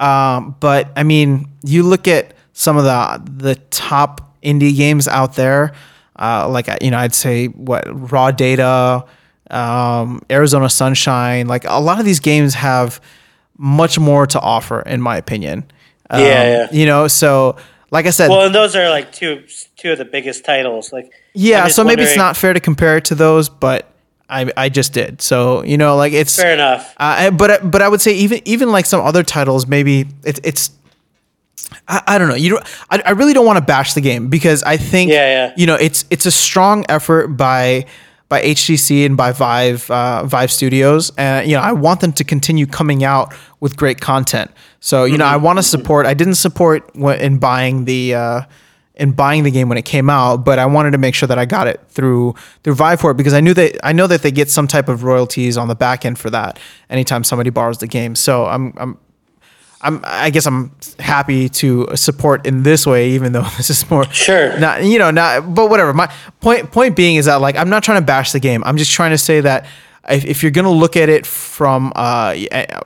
[0.01, 5.35] Um, but I mean, you look at some of the the top indie games out
[5.35, 5.73] there,
[6.19, 9.05] uh, like you know, I'd say what Raw Data,
[9.51, 11.47] um, Arizona Sunshine.
[11.47, 13.01] Like a lot of these games have
[13.57, 15.65] much more to offer, in my opinion.
[16.15, 16.69] Um, Yeah, yeah.
[16.73, 17.57] You know, so
[17.91, 19.45] like I said, Well, and those are like two
[19.77, 20.93] two of the biggest titles.
[20.93, 21.69] Like yeah.
[21.69, 23.91] So maybe it's not fair to compare it to those, but
[24.29, 25.21] I I just did.
[25.23, 26.95] So you know, like it's fair enough.
[26.97, 30.71] Uh, but but I would say even even like some other titles, maybe it, it's
[31.89, 32.35] I, I don't know.
[32.35, 35.47] You don't, I, I really don't want to bash the game because I think Yeah,
[35.49, 35.55] yeah.
[35.57, 37.87] you know it's it's a strong effort by
[38.35, 42.25] by HTC and by Vive uh, Vive Studios, and you know I want them to
[42.25, 44.51] continue coming out with great content.
[44.81, 46.05] So you know I want to support.
[46.05, 48.15] I didn't support in buying the.
[48.15, 48.41] Uh,
[48.97, 51.37] in buying the game when it came out, but I wanted to make sure that
[51.37, 54.23] I got it through through Vive for it because I knew that I know that
[54.23, 57.79] they get some type of royalties on the back end for that anytime somebody borrows
[57.79, 58.15] the game.
[58.15, 58.99] So I'm I'm
[59.85, 64.05] I'm I guess I'm happy to support in this way, even though this is more
[64.13, 64.59] Sure.
[64.59, 65.93] not you know not but whatever.
[65.93, 68.63] My point point being is that like I'm not trying to bash the game.
[68.65, 69.67] I'm just trying to say that
[70.09, 72.35] if, if you're gonna look at it from uh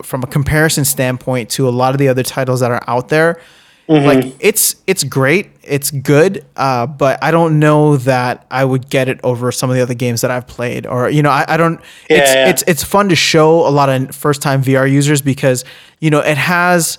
[0.03, 3.41] from a comparison standpoint to a lot of the other titles that are out there,
[3.89, 4.07] Mm-hmm.
[4.07, 9.09] like it's it's great, it's good, uh, but I don't know that I would get
[9.09, 11.57] it over some of the other games that I've played, or you know I, I
[11.57, 11.81] don't.
[12.11, 12.51] it's yeah.
[12.51, 15.65] it's it's fun to show a lot of first time VR users because
[16.01, 16.99] you know it has.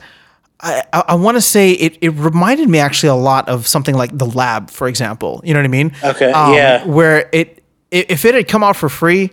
[0.61, 3.95] I, I, I want to say it, it reminded me actually a lot of something
[3.95, 5.41] like the lab, for example.
[5.45, 5.93] You know what I mean?
[6.03, 6.85] Okay, Um, yeah.
[6.85, 9.31] Where it if it had come out for free,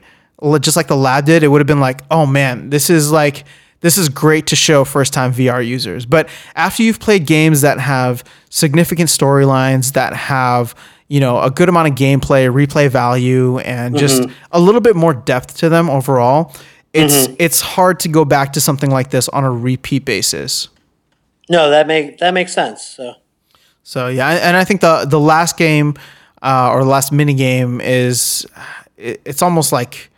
[0.61, 3.45] just like the lab did, it would have been like, oh man, this is like
[3.81, 6.07] this is great to show first time VR users.
[6.07, 10.75] But after you've played games that have significant storylines, that have
[11.09, 15.15] you know a good amount of gameplay, replay value, and just a little bit more
[15.15, 16.53] depth to them overall,
[16.93, 20.69] it's it's hard to go back to something like this on a repeat basis.
[21.49, 22.87] No, that make that makes sense.
[22.87, 23.15] So
[23.83, 25.95] So yeah, and I think the the last game
[26.43, 28.47] uh, or the last mini game is
[28.97, 30.11] it, it's almost like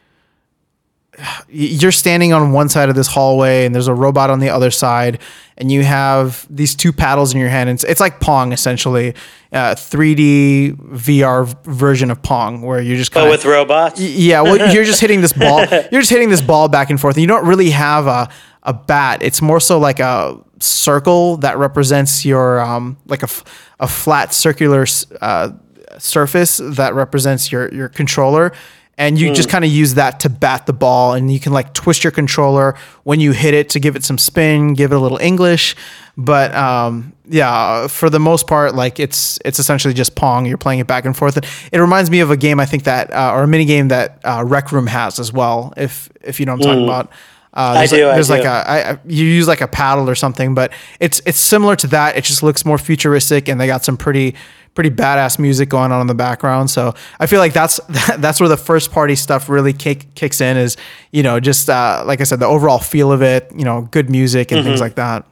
[1.48, 4.70] you're standing on one side of this hallway and there's a robot on the other
[4.70, 5.20] side
[5.56, 7.68] and you have these two paddles in your hand.
[7.70, 9.14] It's, it's like pong essentially
[9.52, 13.98] uh, 3d vr version of pong where you're just kind with robots.
[14.00, 15.60] yeah well you're just hitting this ball
[15.90, 18.28] you're just hitting this ball back and forth and you don't really have a,
[18.64, 19.22] a bat.
[19.22, 24.34] It's more so like a circle that represents your um, like a, f- a flat
[24.34, 24.84] circular
[25.20, 25.52] uh,
[25.98, 28.52] surface that represents your your controller
[28.98, 31.72] and you just kind of use that to bat the ball and you can like
[31.72, 32.74] twist your controller
[33.04, 35.74] when you hit it to give it some spin give it a little english.
[36.16, 40.44] But um, yeah for the most part like it's it's essentially just pong.
[40.46, 41.36] You're playing it back and forth.
[41.36, 43.88] And it reminds me of a game i think that uh, or a mini game
[43.88, 47.10] that uh, rec room has as well if if you know what i'm talking about.
[47.54, 48.48] Uh, there's do, Like, I there's like do.
[48.48, 50.70] a I, I- you use like a paddle or something, but
[51.00, 52.16] it's it's similar to that.
[52.16, 54.34] It just looks more futuristic, and they got some pretty
[54.78, 56.70] pretty badass music going on in the background.
[56.70, 57.80] So I feel like that's
[58.18, 60.56] that's where the first party stuff really kick, kicks in.
[60.56, 60.76] Is
[61.10, 63.50] you know just uh, like I said, the overall feel of it.
[63.56, 64.68] You know, good music and Mm-hmm.
[64.68, 65.26] things like that.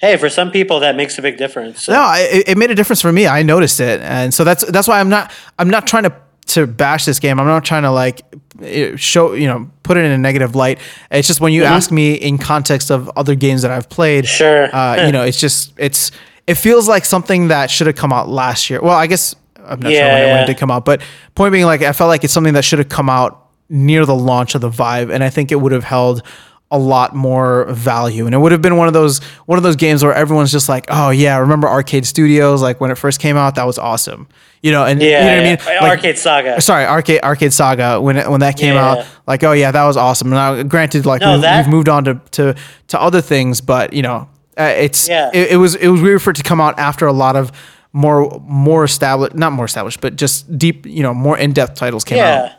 [0.00, 1.82] Hey, for some people that makes a big difference.
[1.82, 1.92] So.
[1.92, 3.26] No, it- it made a difference for me.
[3.26, 6.12] I noticed it, and so that's that's why I'm not I'm not trying to
[6.54, 7.40] to bash this game.
[7.40, 8.22] I'm not trying to like
[8.62, 10.78] eh, show you know put it in a negative light.
[11.10, 14.36] It's just when you ask me in context of other games that I've played, Mm-hmm.
[14.36, 14.74] Sure.
[14.74, 16.12] uh, you know, it's just it's
[16.48, 18.80] it feels like something that should have come out last year.
[18.80, 21.02] Well, I guess I'm not sure when, it, when it did come out, but
[21.34, 24.14] point being, like I felt like it's something that should have come out near the
[24.14, 26.22] launch of the Vive, and I think it would have held
[26.70, 29.74] a lot more value and it would have been one of those one of those
[29.76, 33.38] games where everyone's just like oh yeah remember arcade studios like when it first came
[33.38, 34.28] out that was awesome
[34.62, 36.60] you know and Yeah, you know what i mean Like- Arcade Saga.
[36.60, 38.84] sorry arcade arcade saga when it, when that came Yeah.
[38.86, 41.88] out like oh yeah that was awesome now granted like No, we've, that- we've moved
[41.88, 42.54] on to, to
[42.88, 44.28] to other things but you know
[44.58, 45.30] uh, it's Yeah.
[45.32, 47.52] it, it was it was weird for it to come out after a lot of
[47.92, 52.18] more more established not more established but just deep you know more in-depth titles came
[52.18, 52.54] out Yeah.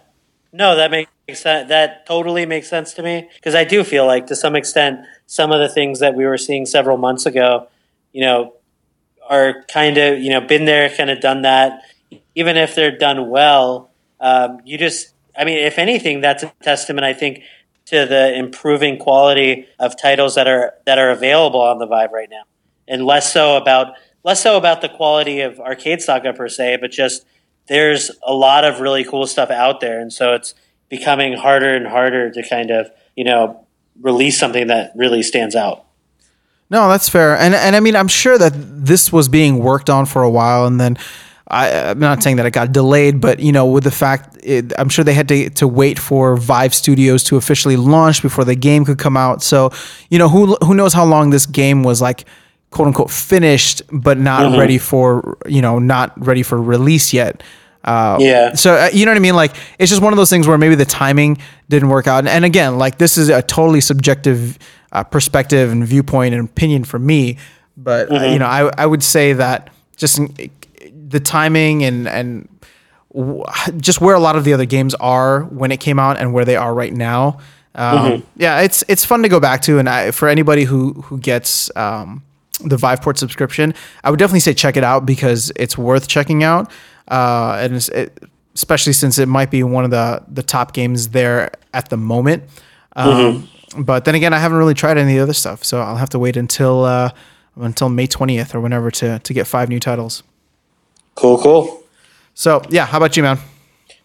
[0.51, 1.69] No, that makes sense.
[1.69, 5.51] That totally makes sense to me because I do feel like to some extent some
[5.51, 7.67] of the things that we were seeing several months ago,
[8.13, 8.53] you know,
[9.29, 11.83] are kind of you know been there, kind of done that.
[12.33, 17.05] Even if they're done well, um, you just I mean, if anything, that's a testament
[17.05, 17.43] I think
[17.89, 22.29] to the improving quality of titles that are that are available on the Vive right
[22.29, 22.43] now,
[22.87, 26.91] and less so about less so about the quality of Arcade Saga per se, but
[26.91, 27.25] just
[27.67, 30.53] there's a lot of really cool stuff out there, and so it's
[30.89, 33.65] becoming harder and harder to kind of you know
[33.99, 35.85] release something that really stands out.
[36.69, 40.05] No, that's fair, and and I mean I'm sure that this was being worked on
[40.05, 40.95] for a while, and then
[41.49, 44.71] I, I'm not saying that it got delayed, but you know, with the fact, it,
[44.77, 48.55] I'm sure they had to to wait for Vive Studios to officially launch before the
[48.55, 49.41] game could come out.
[49.41, 49.71] So
[50.09, 52.25] you know, who who knows how long this game was like,
[52.69, 57.41] quote unquote, finished, but not ready for you know, not ready for release yet.
[57.83, 58.53] Uh, Yeah.
[58.55, 59.35] so uh, you know what I mean?
[59.35, 61.37] Like it's just one of those things where maybe the timing
[61.69, 62.19] didn't work out.
[62.19, 64.59] And, and again, like this is a totally subjective
[64.91, 67.37] uh, perspective and viewpoint and opinion for me.
[67.77, 70.51] But uh, you know, I I would say that just in-
[71.09, 72.47] the timing and and
[73.13, 73.43] w-
[73.77, 76.45] just where a lot of the other games are when it came out and where
[76.45, 77.37] they are right now.
[77.75, 81.17] Um, Yeah, it's it's fun to go back to, and I, for anybody who who
[81.19, 82.21] gets um,
[82.63, 86.71] the Viveport subscription, I would definitely say check it out because it's worth checking out,
[87.09, 88.23] uh, and it's, it,
[88.55, 92.43] especially since it might be one of the the top games there at the moment.
[92.95, 93.47] Um,
[93.77, 96.09] But then again, I haven't really tried any of the other stuff, so I'll have
[96.09, 97.11] to wait until uh,
[97.55, 100.23] until May twentieth or whenever to to get five new titles.
[101.15, 101.83] Cool, cool.
[102.33, 103.39] So yeah, how about you, man?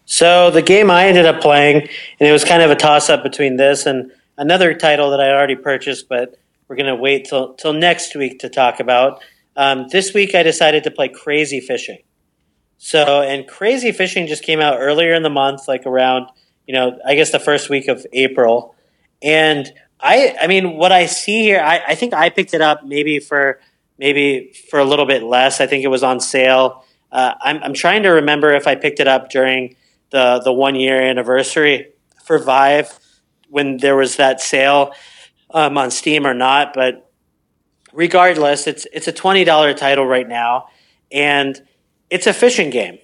[0.05, 1.81] So the game I ended up playing,
[2.19, 5.31] and it was kind of a toss up between this and another title that I
[5.31, 6.37] already purchased, but
[6.67, 9.23] we're gonna wait till till next week to talk about.
[9.55, 11.99] Um, this week I decided to play Crazy Fishing.
[12.77, 16.27] So and Crazy Fishing just came out earlier in the month, like around
[16.67, 18.75] you know I guess the first week of April,
[19.23, 22.83] and I I mean what I see here, I, I think I picked it up
[22.83, 23.59] maybe for
[23.97, 25.61] maybe for a little bit less.
[25.61, 26.84] I think it was on sale.
[27.15, 29.77] Uh, I'm, I'm trying to remember if I picked it up during
[30.09, 31.93] the the one year anniversary
[32.25, 32.99] for Vive
[33.47, 34.91] when there was that sale
[35.53, 36.73] um, on Steam or not.
[36.73, 37.09] But
[37.93, 40.65] regardless, it's it's a twenty dollar title right now,
[41.09, 41.57] and
[42.09, 42.97] it's a fishing game.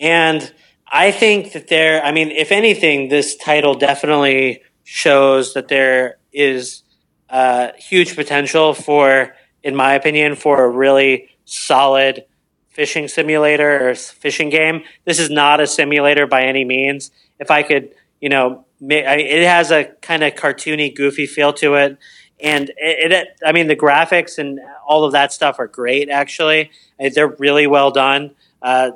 [0.00, 0.52] And
[0.90, 6.82] I think that there, I mean, if anything, this title definitely shows that there is
[7.30, 12.24] uh, huge potential for, in my opinion, for a really solid
[12.72, 14.82] fishing simulator or fishing game.
[15.04, 17.10] This is not a simulator by any means.
[17.38, 21.98] If I could, you know, it has a kind of cartoony, goofy feel to it,
[22.40, 26.10] and it, it, I mean, the graphics and all of that stuff are great.
[26.10, 28.34] Actually, they're really well done.
[28.60, 28.92] Uh,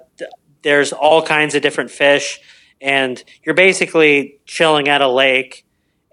[0.63, 2.41] there's all kinds of different fish,
[2.81, 5.65] and you're basically chilling at a lake.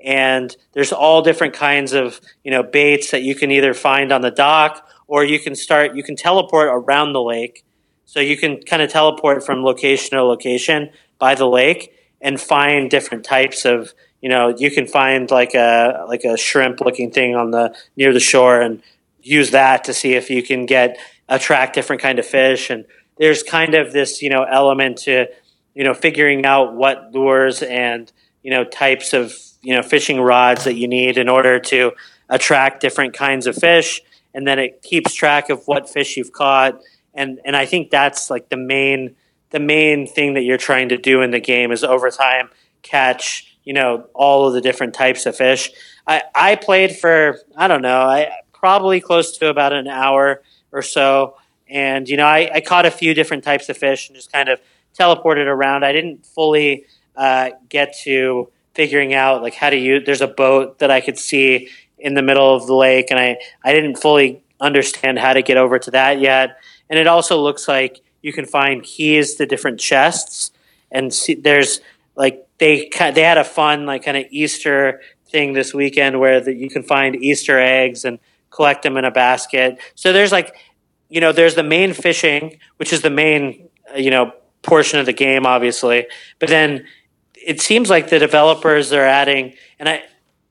[0.06, 4.22] And there's all different kinds of you know baits that you can either find on
[4.22, 5.96] the dock or you can start.
[5.96, 7.64] You can teleport around the lake,
[8.06, 10.90] so you can kind of teleport from location to location
[11.20, 16.06] by the lake and find different types of you know you can find like a
[16.08, 18.82] like a shrimp looking thing on the near the shore and
[19.22, 20.98] use that to see if you can get
[21.30, 22.86] attract different kind of fish and
[23.18, 25.28] there's kind of this you know element to
[25.76, 30.64] you know figuring out what lures and you know types of you know fishing rods
[30.64, 31.92] that you need in order to
[32.30, 34.02] attract different kinds of fish
[34.34, 36.80] and then it keeps track of what fish you've caught
[37.14, 39.16] and and I think that's like the main
[39.52, 42.50] the main thing that you're trying to do in the game is over time
[42.82, 45.72] catch you know all of the different types of fish.
[46.08, 50.82] I I played for I don't know I probably close to about an hour or
[50.82, 51.38] so,
[51.70, 54.50] and you know I, I caught a few different types of fish and just kind
[54.50, 54.60] of
[54.98, 55.84] teleported around.
[55.84, 60.04] I didn't fully uh, get to figuring out like how to use.
[60.06, 61.70] There's a boat that I could see
[62.04, 65.58] in the middle of the lake, and I I didn't fully understand how to get
[65.58, 66.58] over to that yet.
[66.90, 70.52] And it also looks like you can find keys to different chests,
[70.92, 71.80] and see, there's
[72.16, 76.54] like they they had a fun like kind of Easter thing this weekend where the,
[76.54, 78.20] you can find Easter eggs and
[78.52, 79.80] collect them in a basket.
[79.96, 80.56] So there's like
[81.10, 85.06] you know there's the main fishing, which is the main uh, you know portion of
[85.06, 86.06] the game, obviously,
[86.40, 86.86] but then
[87.34, 90.04] it seems like the developers are adding and I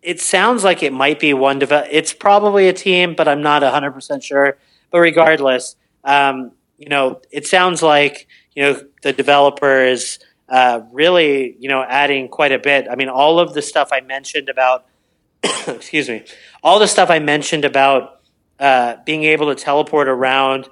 [0.03, 1.88] it sounds like it might be one develop.
[1.90, 4.59] It's probably a team, but I'm not 100 percent sure.
[4.90, 11.57] But regardless, um, you know, it sounds like you know the developer is uh, really
[11.59, 12.88] you know adding quite a bit.
[12.90, 14.86] I mean, all of the stuff I mentioned about,
[15.66, 16.24] excuse me,
[16.62, 18.20] all the stuff I mentioned about
[18.59, 20.68] uh, being able to teleport around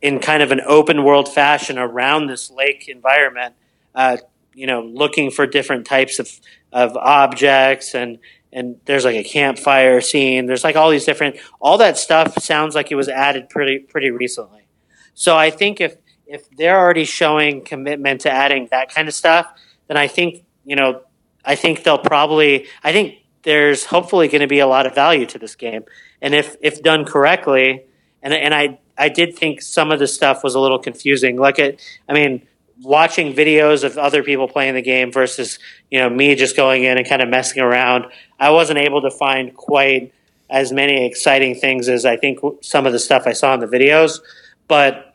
[0.00, 3.54] in kind of an open world fashion around this lake environment.
[3.94, 4.16] Uh,
[4.54, 6.40] you know, looking for different types of
[6.72, 8.18] of objects and
[8.52, 10.46] and there's like a campfire scene.
[10.46, 14.10] There's like all these different all that stuff sounds like it was added pretty pretty
[14.10, 14.66] recently.
[15.14, 15.96] So I think if
[16.26, 19.46] if they're already showing commitment to adding that kind of stuff,
[19.86, 21.02] then I think you know
[21.44, 25.26] I think they'll probably I think there's hopefully going to be a lot of value
[25.26, 25.84] to this game,
[26.20, 27.84] and if if done correctly,
[28.22, 31.36] and and I I did think some of the stuff was a little confusing.
[31.36, 32.46] Like it, I mean,
[32.82, 35.58] watching videos of other people playing the game versus
[35.90, 38.06] you know me just going in and kind of messing around.
[38.38, 40.12] I wasn't able to find quite
[40.50, 43.66] as many exciting things as I think some of the stuff I saw in the
[43.66, 44.20] videos,
[44.66, 45.14] but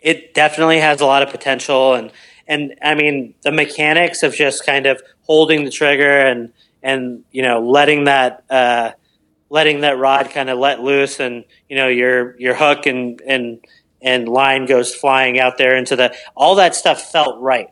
[0.00, 2.12] it definitely has a lot of potential and
[2.46, 6.52] and I mean the mechanics of just kind of holding the trigger and
[6.82, 8.92] and you know letting that uh,
[9.50, 13.60] letting that rod kind of let loose and you know your your hook and and
[14.00, 17.68] and line goes flying out there into the all that stuff felt right.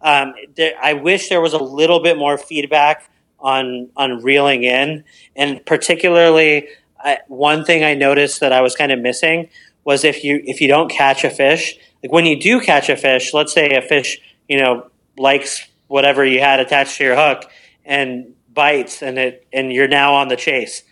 [0.00, 5.04] Um, there, I wish there was a little bit more feedback on on reeling in,
[5.36, 9.48] and particularly I, one thing I noticed that I was kind of missing
[9.84, 12.96] was if you if you don't catch a fish, like when you do catch a
[12.96, 17.50] fish, let's say a fish, you know, likes whatever you had attached to your hook
[17.84, 20.82] and bites and it and you're now on the chase.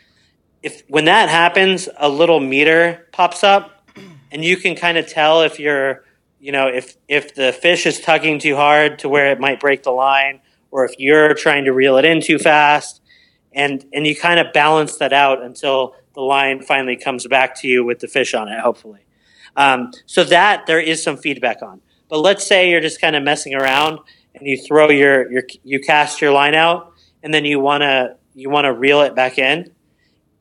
[0.63, 3.76] If when that happens, a little meter pops up
[4.37, 6.05] and you can kind of tell if you're
[6.39, 9.83] you know if if the fish is tugging too hard to where it might break
[9.83, 13.01] the line or if you're trying to reel it in too fast
[13.55, 17.67] and and you kind of balance that out until the line finally comes back to
[17.67, 19.07] you with the fish on it, hopefully.
[19.57, 21.81] Um, so that there is some feedback on.
[22.09, 24.01] But let's say you're just kind of messing around
[24.35, 28.51] and you throw your, your you cast your line out and then you wanna you
[28.51, 29.73] wanna reel it back in.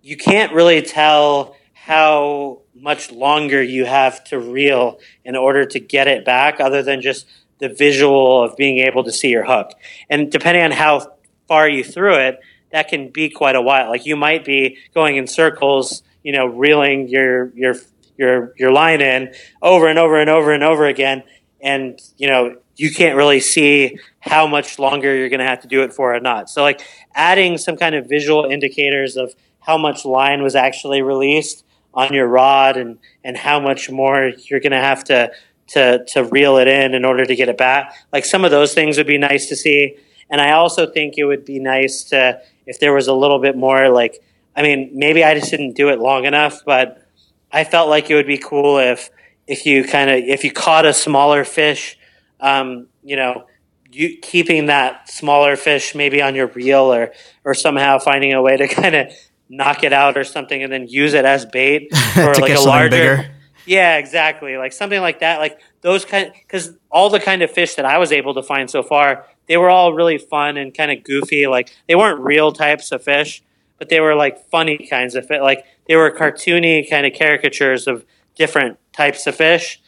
[0.02, 6.08] You can't really tell how much longer you have to reel in order to get
[6.08, 7.26] it back, other than just
[7.60, 9.72] the visual of being able to see your hook.
[10.10, 11.14] And depending on how
[11.48, 12.40] far you threw it,
[12.72, 13.90] that can be quite a while.
[13.90, 17.76] Like you might be going in circles, you know, reeling your your
[18.18, 21.24] your your line in over and over and over and over again,
[21.62, 25.68] and you know you can't really see how much longer you're going to have to
[25.68, 26.50] do it for or not.
[26.50, 26.82] So like
[27.14, 31.64] adding some kind of visual indicators of how much line was actually released
[31.96, 35.32] on your rod and and how much more you're going to have to
[35.68, 37.96] to to reel it in in order to get it back.
[38.12, 39.98] Like some of those things would be nice to see.
[40.30, 43.56] And I also think it would be nice to if there was a little bit
[43.56, 44.22] more like
[44.56, 47.06] I mean, maybe I just didn't do it long enough, but
[47.52, 49.10] I felt like it would be cool if
[49.48, 51.98] if you kind of if you caught a smaller fish,
[52.40, 53.46] um, you know,
[53.92, 58.58] you keeping that smaller fish maybe on your reel or or somehow finding a way
[58.58, 59.08] to kind of
[59.50, 62.90] knock it out or something and then use it as bait for like a larger
[62.90, 63.32] bigger.
[63.66, 64.58] yeah exactly.
[64.58, 65.40] Like something like that.
[65.40, 68.70] Like those kind because all the kind of fish that i was able to find
[68.70, 71.48] so far they were all really fun and kind of goofy.
[71.48, 73.44] Like they weren't real types of fish
[73.78, 77.88] but they were like funny kinds of fish like they were cartoony kind of caricatures
[77.88, 79.82] of different types of fish.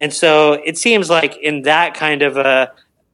[0.00, 2.72] And so it seems like in that kind of a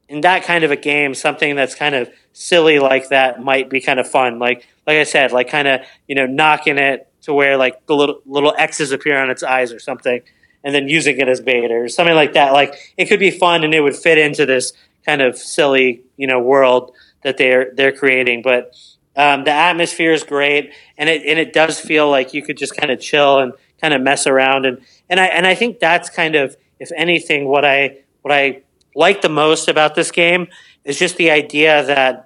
[0.08, 3.80] in that kind of a game, something that's kind of silly like that might be
[3.80, 4.38] kind of fun.
[4.38, 7.96] Like like I said, like kind of you know knocking it to where like the
[7.96, 10.20] little little X's appear on its eyes or something,
[10.62, 12.52] and then using it as bait or something like that.
[12.52, 14.72] Like it could be fun and it would fit into this
[15.04, 18.42] kind of silly you know world that they're they're creating.
[18.42, 18.76] But
[19.16, 22.76] um, the atmosphere is great, and it and it does feel like you could just
[22.76, 26.08] kind of chill and kind of mess around and and I and I think that's
[26.10, 28.62] kind of if anything what I what I
[28.94, 30.48] like the most about this game
[30.84, 32.25] is just the idea that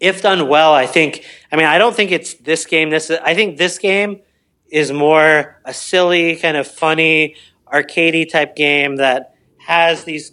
[0.00, 2.90] if done well, I think I mean I don't think it's this game.
[2.90, 4.20] This I think this game
[4.68, 7.36] is more a silly kind of funny
[7.72, 10.32] arcadey type game that has these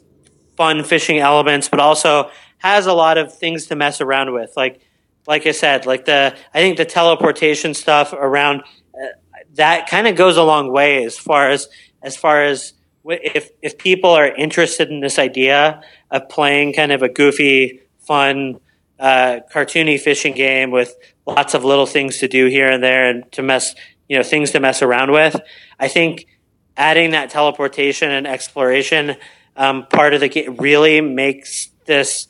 [0.56, 4.52] fun fishing elements but also has a lot of things to mess around with.
[4.56, 4.82] Like
[5.28, 8.62] like I said like the I think the teleportation stuff around
[8.94, 9.08] uh,
[9.56, 11.68] that kind of goes a long way as far as
[12.02, 12.74] as far as
[13.06, 18.60] if if people are interested in this idea of playing kind of a goofy, fun,
[19.00, 23.32] uh, cartoony fishing game with lots of little things to do here and there and
[23.32, 23.76] to mess
[24.08, 25.40] you know things to mess around with,
[25.80, 26.28] I think
[26.76, 29.16] adding that teleportation and exploration
[29.56, 32.28] um, part of the game really makes this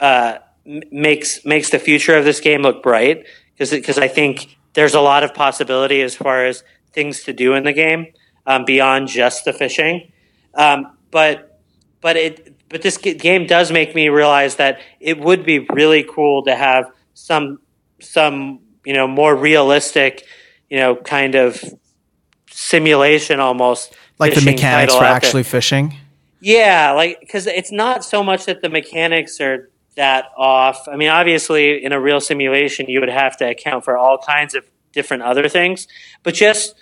[0.00, 3.24] uh, makes makes the future of this game look bright
[3.54, 7.54] because because I think there's a lot of possibility as far as things to do
[7.54, 8.06] in the game
[8.46, 10.12] um, beyond just the fishing.
[10.54, 11.55] Um, but
[12.06, 16.44] but it but this game does make me realize that it would be really cool
[16.44, 16.84] to have
[17.14, 17.58] some
[17.98, 20.24] some you know more realistic
[20.70, 21.64] you know kind of
[22.48, 25.94] simulation almost Like the mechanics for actually fishing.
[26.38, 30.86] Yeah, like because it's not so much that the mechanics are that off.
[30.86, 34.54] I mean, obviously, in a real simulation, you would have to account for all kinds
[34.54, 35.88] of different other things,
[36.22, 36.76] but just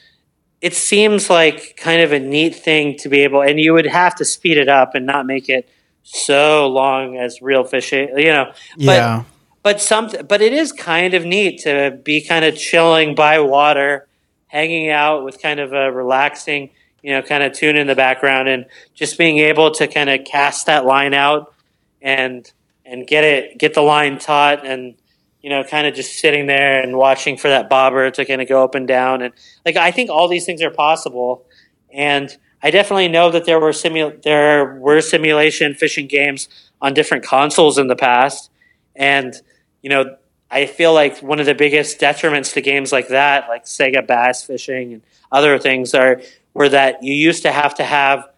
[0.64, 4.14] it seems like kind of a neat thing to be able, and you would have
[4.14, 5.68] to speed it up and not make it
[6.04, 8.50] so long as real fishing, you know.
[8.78, 9.24] But yeah.
[9.62, 14.08] but some but it is kind of neat to be kind of chilling by water
[14.46, 16.70] hanging out with kind of a relaxing
[17.02, 20.24] you know kind of tune in the background and just being able to kind of
[20.24, 21.52] cast that line out
[22.00, 22.50] and
[22.86, 24.94] and get it get the line taut and
[25.44, 28.48] you know kind of just sitting there and watching for that bobber to kind of
[28.48, 29.20] go up and down.
[29.20, 29.34] And
[29.66, 31.44] like i think all these things are possible.
[31.92, 36.48] And i definitely know that there were simu- there were simulation fishing games
[36.80, 38.50] on different consoles in the past.
[38.96, 39.34] And
[39.82, 40.16] you know
[40.50, 44.44] i feel like one of the biggest detriments to games like that like sega bass
[44.44, 46.22] fishing and other things are
[46.54, 48.28] were that you used to have to have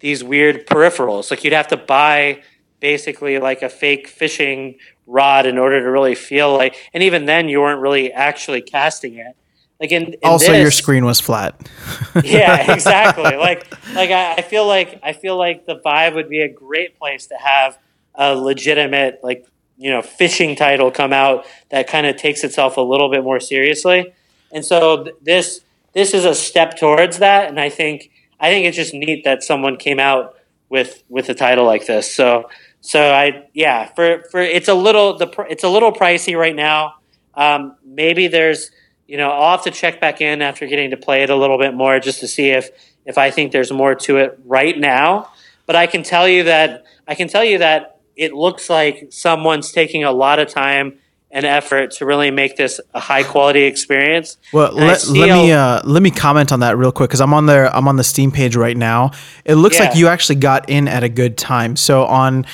[0.00, 1.30] these weird peripherals.
[1.30, 2.42] Like you'd have to buy
[2.80, 4.76] basically like a fake fishing
[5.06, 9.14] rod in order to really feel like and even then you weren't really actually casting
[9.14, 9.36] it
[9.80, 11.54] like in, in Also, your screen was flat.
[12.24, 13.36] yeah, exactly.
[13.36, 13.64] like,
[13.94, 17.26] like I, I feel like I feel like the Vive would be a great place
[17.26, 17.78] to have
[18.14, 22.80] a legitimate, like you know, fishing title come out that kind of takes itself a
[22.80, 24.12] little bit more seriously.
[24.50, 25.60] And so th- this
[25.92, 28.10] this is a step towards that, and I think
[28.40, 30.34] I think it's just neat that someone came out
[30.68, 32.12] with with a title like this.
[32.12, 32.50] So
[32.80, 36.94] so I yeah for for it's a little the it's a little pricey right now.
[37.34, 38.70] Um, maybe there's
[39.06, 41.58] you know I'll have to check back in after getting to play it a little
[41.58, 42.70] bit more just to see if
[43.04, 45.30] if I think there's more to it right now.
[45.66, 49.72] But I can tell you that I can tell you that it looks like someone's
[49.72, 50.98] taking a lot of time
[51.30, 54.38] and effort to really make this a high quality experience.
[54.52, 57.46] Well, let, let me uh, let me comment on that real quick because I'm on
[57.46, 57.74] there.
[57.74, 59.12] I'm on the Steam page right now.
[59.44, 61.76] It looks like you actually got in at a good time.
[61.76, 62.46] So on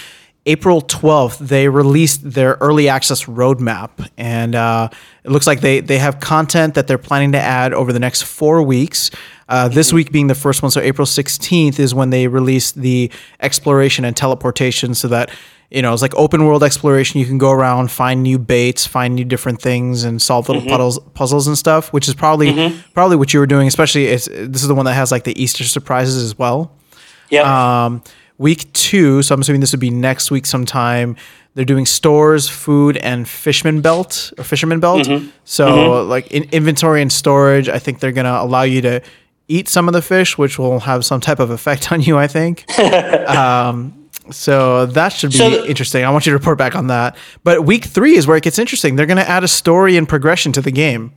[0.46, 4.88] April 12th, they released their early access roadmap, and uh,
[5.24, 8.22] it looks like they they have content that they're planning to add over the next
[8.24, 9.10] four weeks.
[9.48, 9.96] Uh, this Mm-hmm.
[9.96, 13.10] week being the first one, so April 16th is when they release the
[13.40, 15.30] exploration and teleportation, so that
[15.70, 17.20] you know it's like open world exploration.
[17.20, 20.98] You can go around, find new baits, find new different things, and solve little puzzles,
[21.14, 21.90] puzzles and stuff.
[21.90, 23.66] Which is probably probably what you were doing.
[23.66, 26.70] Especially it's, this is the one that has like the Easter surprises as well.
[27.30, 27.84] Yeah.
[27.86, 28.02] Um,
[28.38, 31.16] week two, so I'm assuming this would be next week sometime.
[31.54, 35.08] They're doing stores, food, and fisherman belt or fisherman belt.
[35.44, 39.00] So like in inventory and storage, I think they're gonna allow you to
[39.46, 42.16] eat some of the fish, which will have some type of effect on you.
[42.18, 42.64] I think.
[43.28, 46.02] um, So that should be So- interesting.
[46.04, 47.16] I want you to report back on that.
[47.44, 48.96] But week three is where it gets interesting.
[48.96, 51.12] They're going to add a story and progression to the game.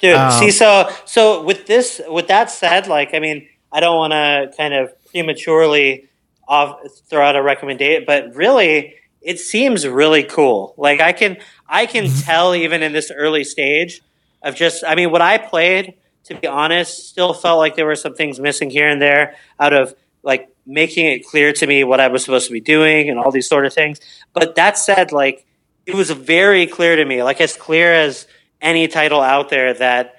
[0.00, 3.96] Dude, Um, see, so so with this, with that said, like, I mean, I don't
[3.96, 6.08] want to kind of prematurely
[6.48, 10.74] off throw out a recommendation, but really, it seems really cool.
[10.76, 11.36] Like, I can
[11.68, 12.20] I can mm-hmm.
[12.22, 14.00] tell even in this early stage
[14.42, 15.94] of just, I mean, what I played,
[16.24, 19.72] to be honest, still felt like there were some things missing here and there out
[19.72, 23.18] of like making it clear to me what I was supposed to be doing and
[23.18, 24.00] all these sort of things.
[24.32, 25.46] But that said, like,
[25.86, 28.26] it was very clear to me, like as clear as
[28.60, 30.16] any title out there that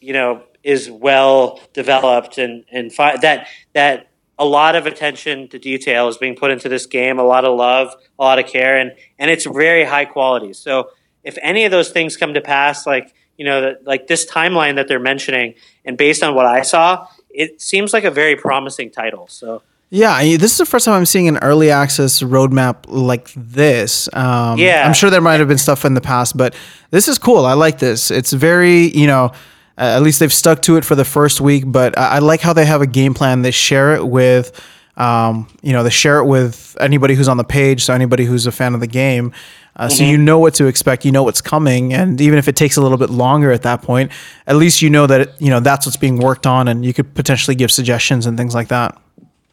[0.00, 5.58] you know is well developed and and fi- that that a lot of attention to
[5.58, 8.78] detail is being put into this game, a lot of love, a lot of care,
[8.78, 10.52] and and it's very high quality.
[10.52, 10.90] So
[11.24, 14.76] if any of those things come to pass, like you know, that like this timeline
[14.76, 15.54] that they're mentioning,
[15.84, 19.28] and based on what I saw, it seems like a very promising title.
[19.28, 24.08] So Yeah, this is the first time I'm seeing an early access roadmap like this.
[24.12, 24.86] Um, Yeah.
[24.86, 26.54] I'm sure there might have been stuff in the past, but
[26.90, 27.44] this is cool.
[27.44, 28.10] I like this.
[28.10, 29.32] It's very, you know,
[29.78, 31.64] uh, at least they've stuck to it for the first week.
[31.66, 33.42] But I, I like how they have a game plan.
[33.42, 34.60] They share it with,
[34.96, 38.46] um, you know, they share it with anybody who's on the page, so anybody who's
[38.46, 39.32] a fan of the game.
[39.76, 42.56] Uh, So you know what to expect, you know what's coming, and even if it
[42.56, 44.10] takes a little bit longer at that point,
[44.46, 46.94] at least you know that it, you know that's what's being worked on, and you
[46.94, 48.98] could potentially give suggestions and things like that.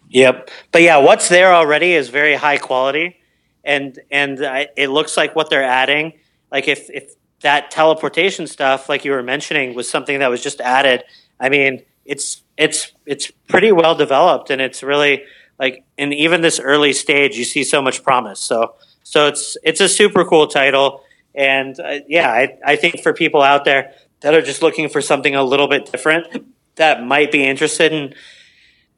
[0.10, 0.50] Yep.
[0.72, 3.18] But yeah, what's there already is very high quality,
[3.66, 6.14] and and I, it looks like what they're adding.
[6.52, 10.60] Like if if that teleportation stuff, like you were mentioning, was something that was just
[10.60, 11.04] added.
[11.40, 15.24] I mean, it's it's it's pretty well developed, and it's really
[15.60, 18.40] like in even this early stage, you see so much promise.
[18.40, 21.04] So so it's it's a super cool title,
[21.36, 25.02] and uh, yeah, I I think for people out there that are just looking for
[25.02, 26.28] something a little bit different,
[26.76, 28.16] that might be interested in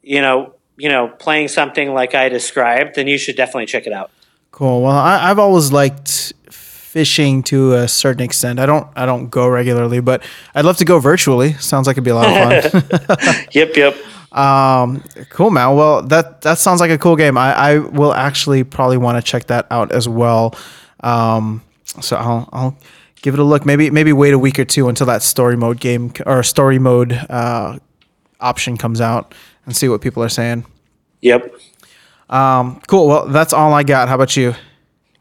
[0.02, 3.92] you know, you know, playing something like I described, then you should definitely check it
[3.92, 4.10] out.
[4.52, 4.82] Cool.
[4.82, 6.32] Well, I, I've always liked
[6.96, 8.58] fishing to a certain extent.
[8.58, 10.22] I don't I don't go regularly, but
[10.54, 11.52] I'd love to go virtually.
[11.60, 13.44] Sounds like it'd be a lot of fun.
[13.52, 13.94] Yep, yep.
[14.32, 15.76] um, cool, man.
[15.76, 17.36] Well, that that sounds like a cool game.
[17.36, 20.54] I, I will actually probably want to check that out as well.
[21.00, 21.62] Um,
[22.00, 22.78] so I'll I'll
[23.20, 23.66] give it a look.
[23.66, 27.12] Maybe maybe wait a week or two until that story mode game or story mode
[27.28, 27.78] uh,
[28.40, 29.34] option comes out
[29.66, 30.64] and see what people are saying.
[31.20, 31.54] Yep.
[32.88, 33.06] Cool.
[33.06, 34.08] Well, that's all I got.
[34.08, 34.54] How about you?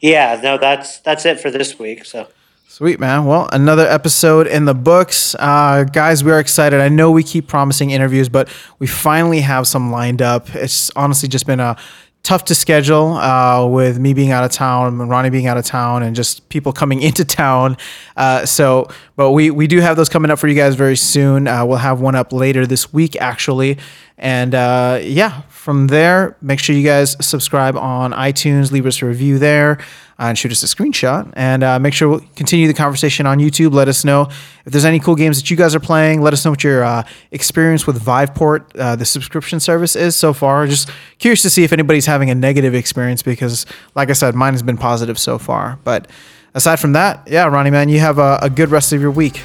[0.02, 2.06] Yeah, no, that's that's it for this week.
[2.06, 2.28] So
[2.68, 3.24] Sweet man.
[3.24, 6.26] Well, another episode in the books, uh, guys.
[6.26, 6.82] We are excited.
[6.82, 8.50] I know we keep promising interviews, but
[8.80, 10.54] we finally have some lined up.
[10.54, 11.78] It's honestly just been a
[12.24, 16.04] tough to schedule uh, with me being out of town, Ronnie being out of town,
[16.04, 17.78] and just people coming into town.
[18.18, 21.48] Uh, so, but we we do have those coming up for you guys very soon.
[21.48, 23.78] Uh, we'll have one up later this week, actually.
[24.18, 29.06] And uh, yeah, from there, make sure you guys subscribe on iTunes, leave us a
[29.08, 29.80] review there,
[30.20, 31.28] uh, and shoot us a screenshot.
[31.36, 33.74] And uh, make sure we'll continue the conversation on YouTube.
[33.74, 34.30] Let us know
[34.64, 36.22] if there's any cool games that you guys are playing.
[36.22, 37.02] Let us know what your uh,
[37.32, 40.68] experience with Viveport, uh, the subscription service, is so far.
[40.68, 43.66] Just curious to see if anybody's having a negative experience because,
[43.96, 45.80] like I said, mine has been positive so far.
[45.84, 46.08] But
[46.54, 49.42] aside from that, yeah, Ronnie, man, you have a, a good rest of your week.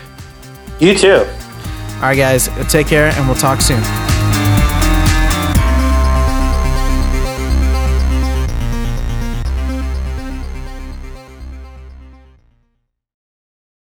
[0.81, 1.25] you too.
[1.97, 4.10] All right, guys, take care, and we'll talk soon.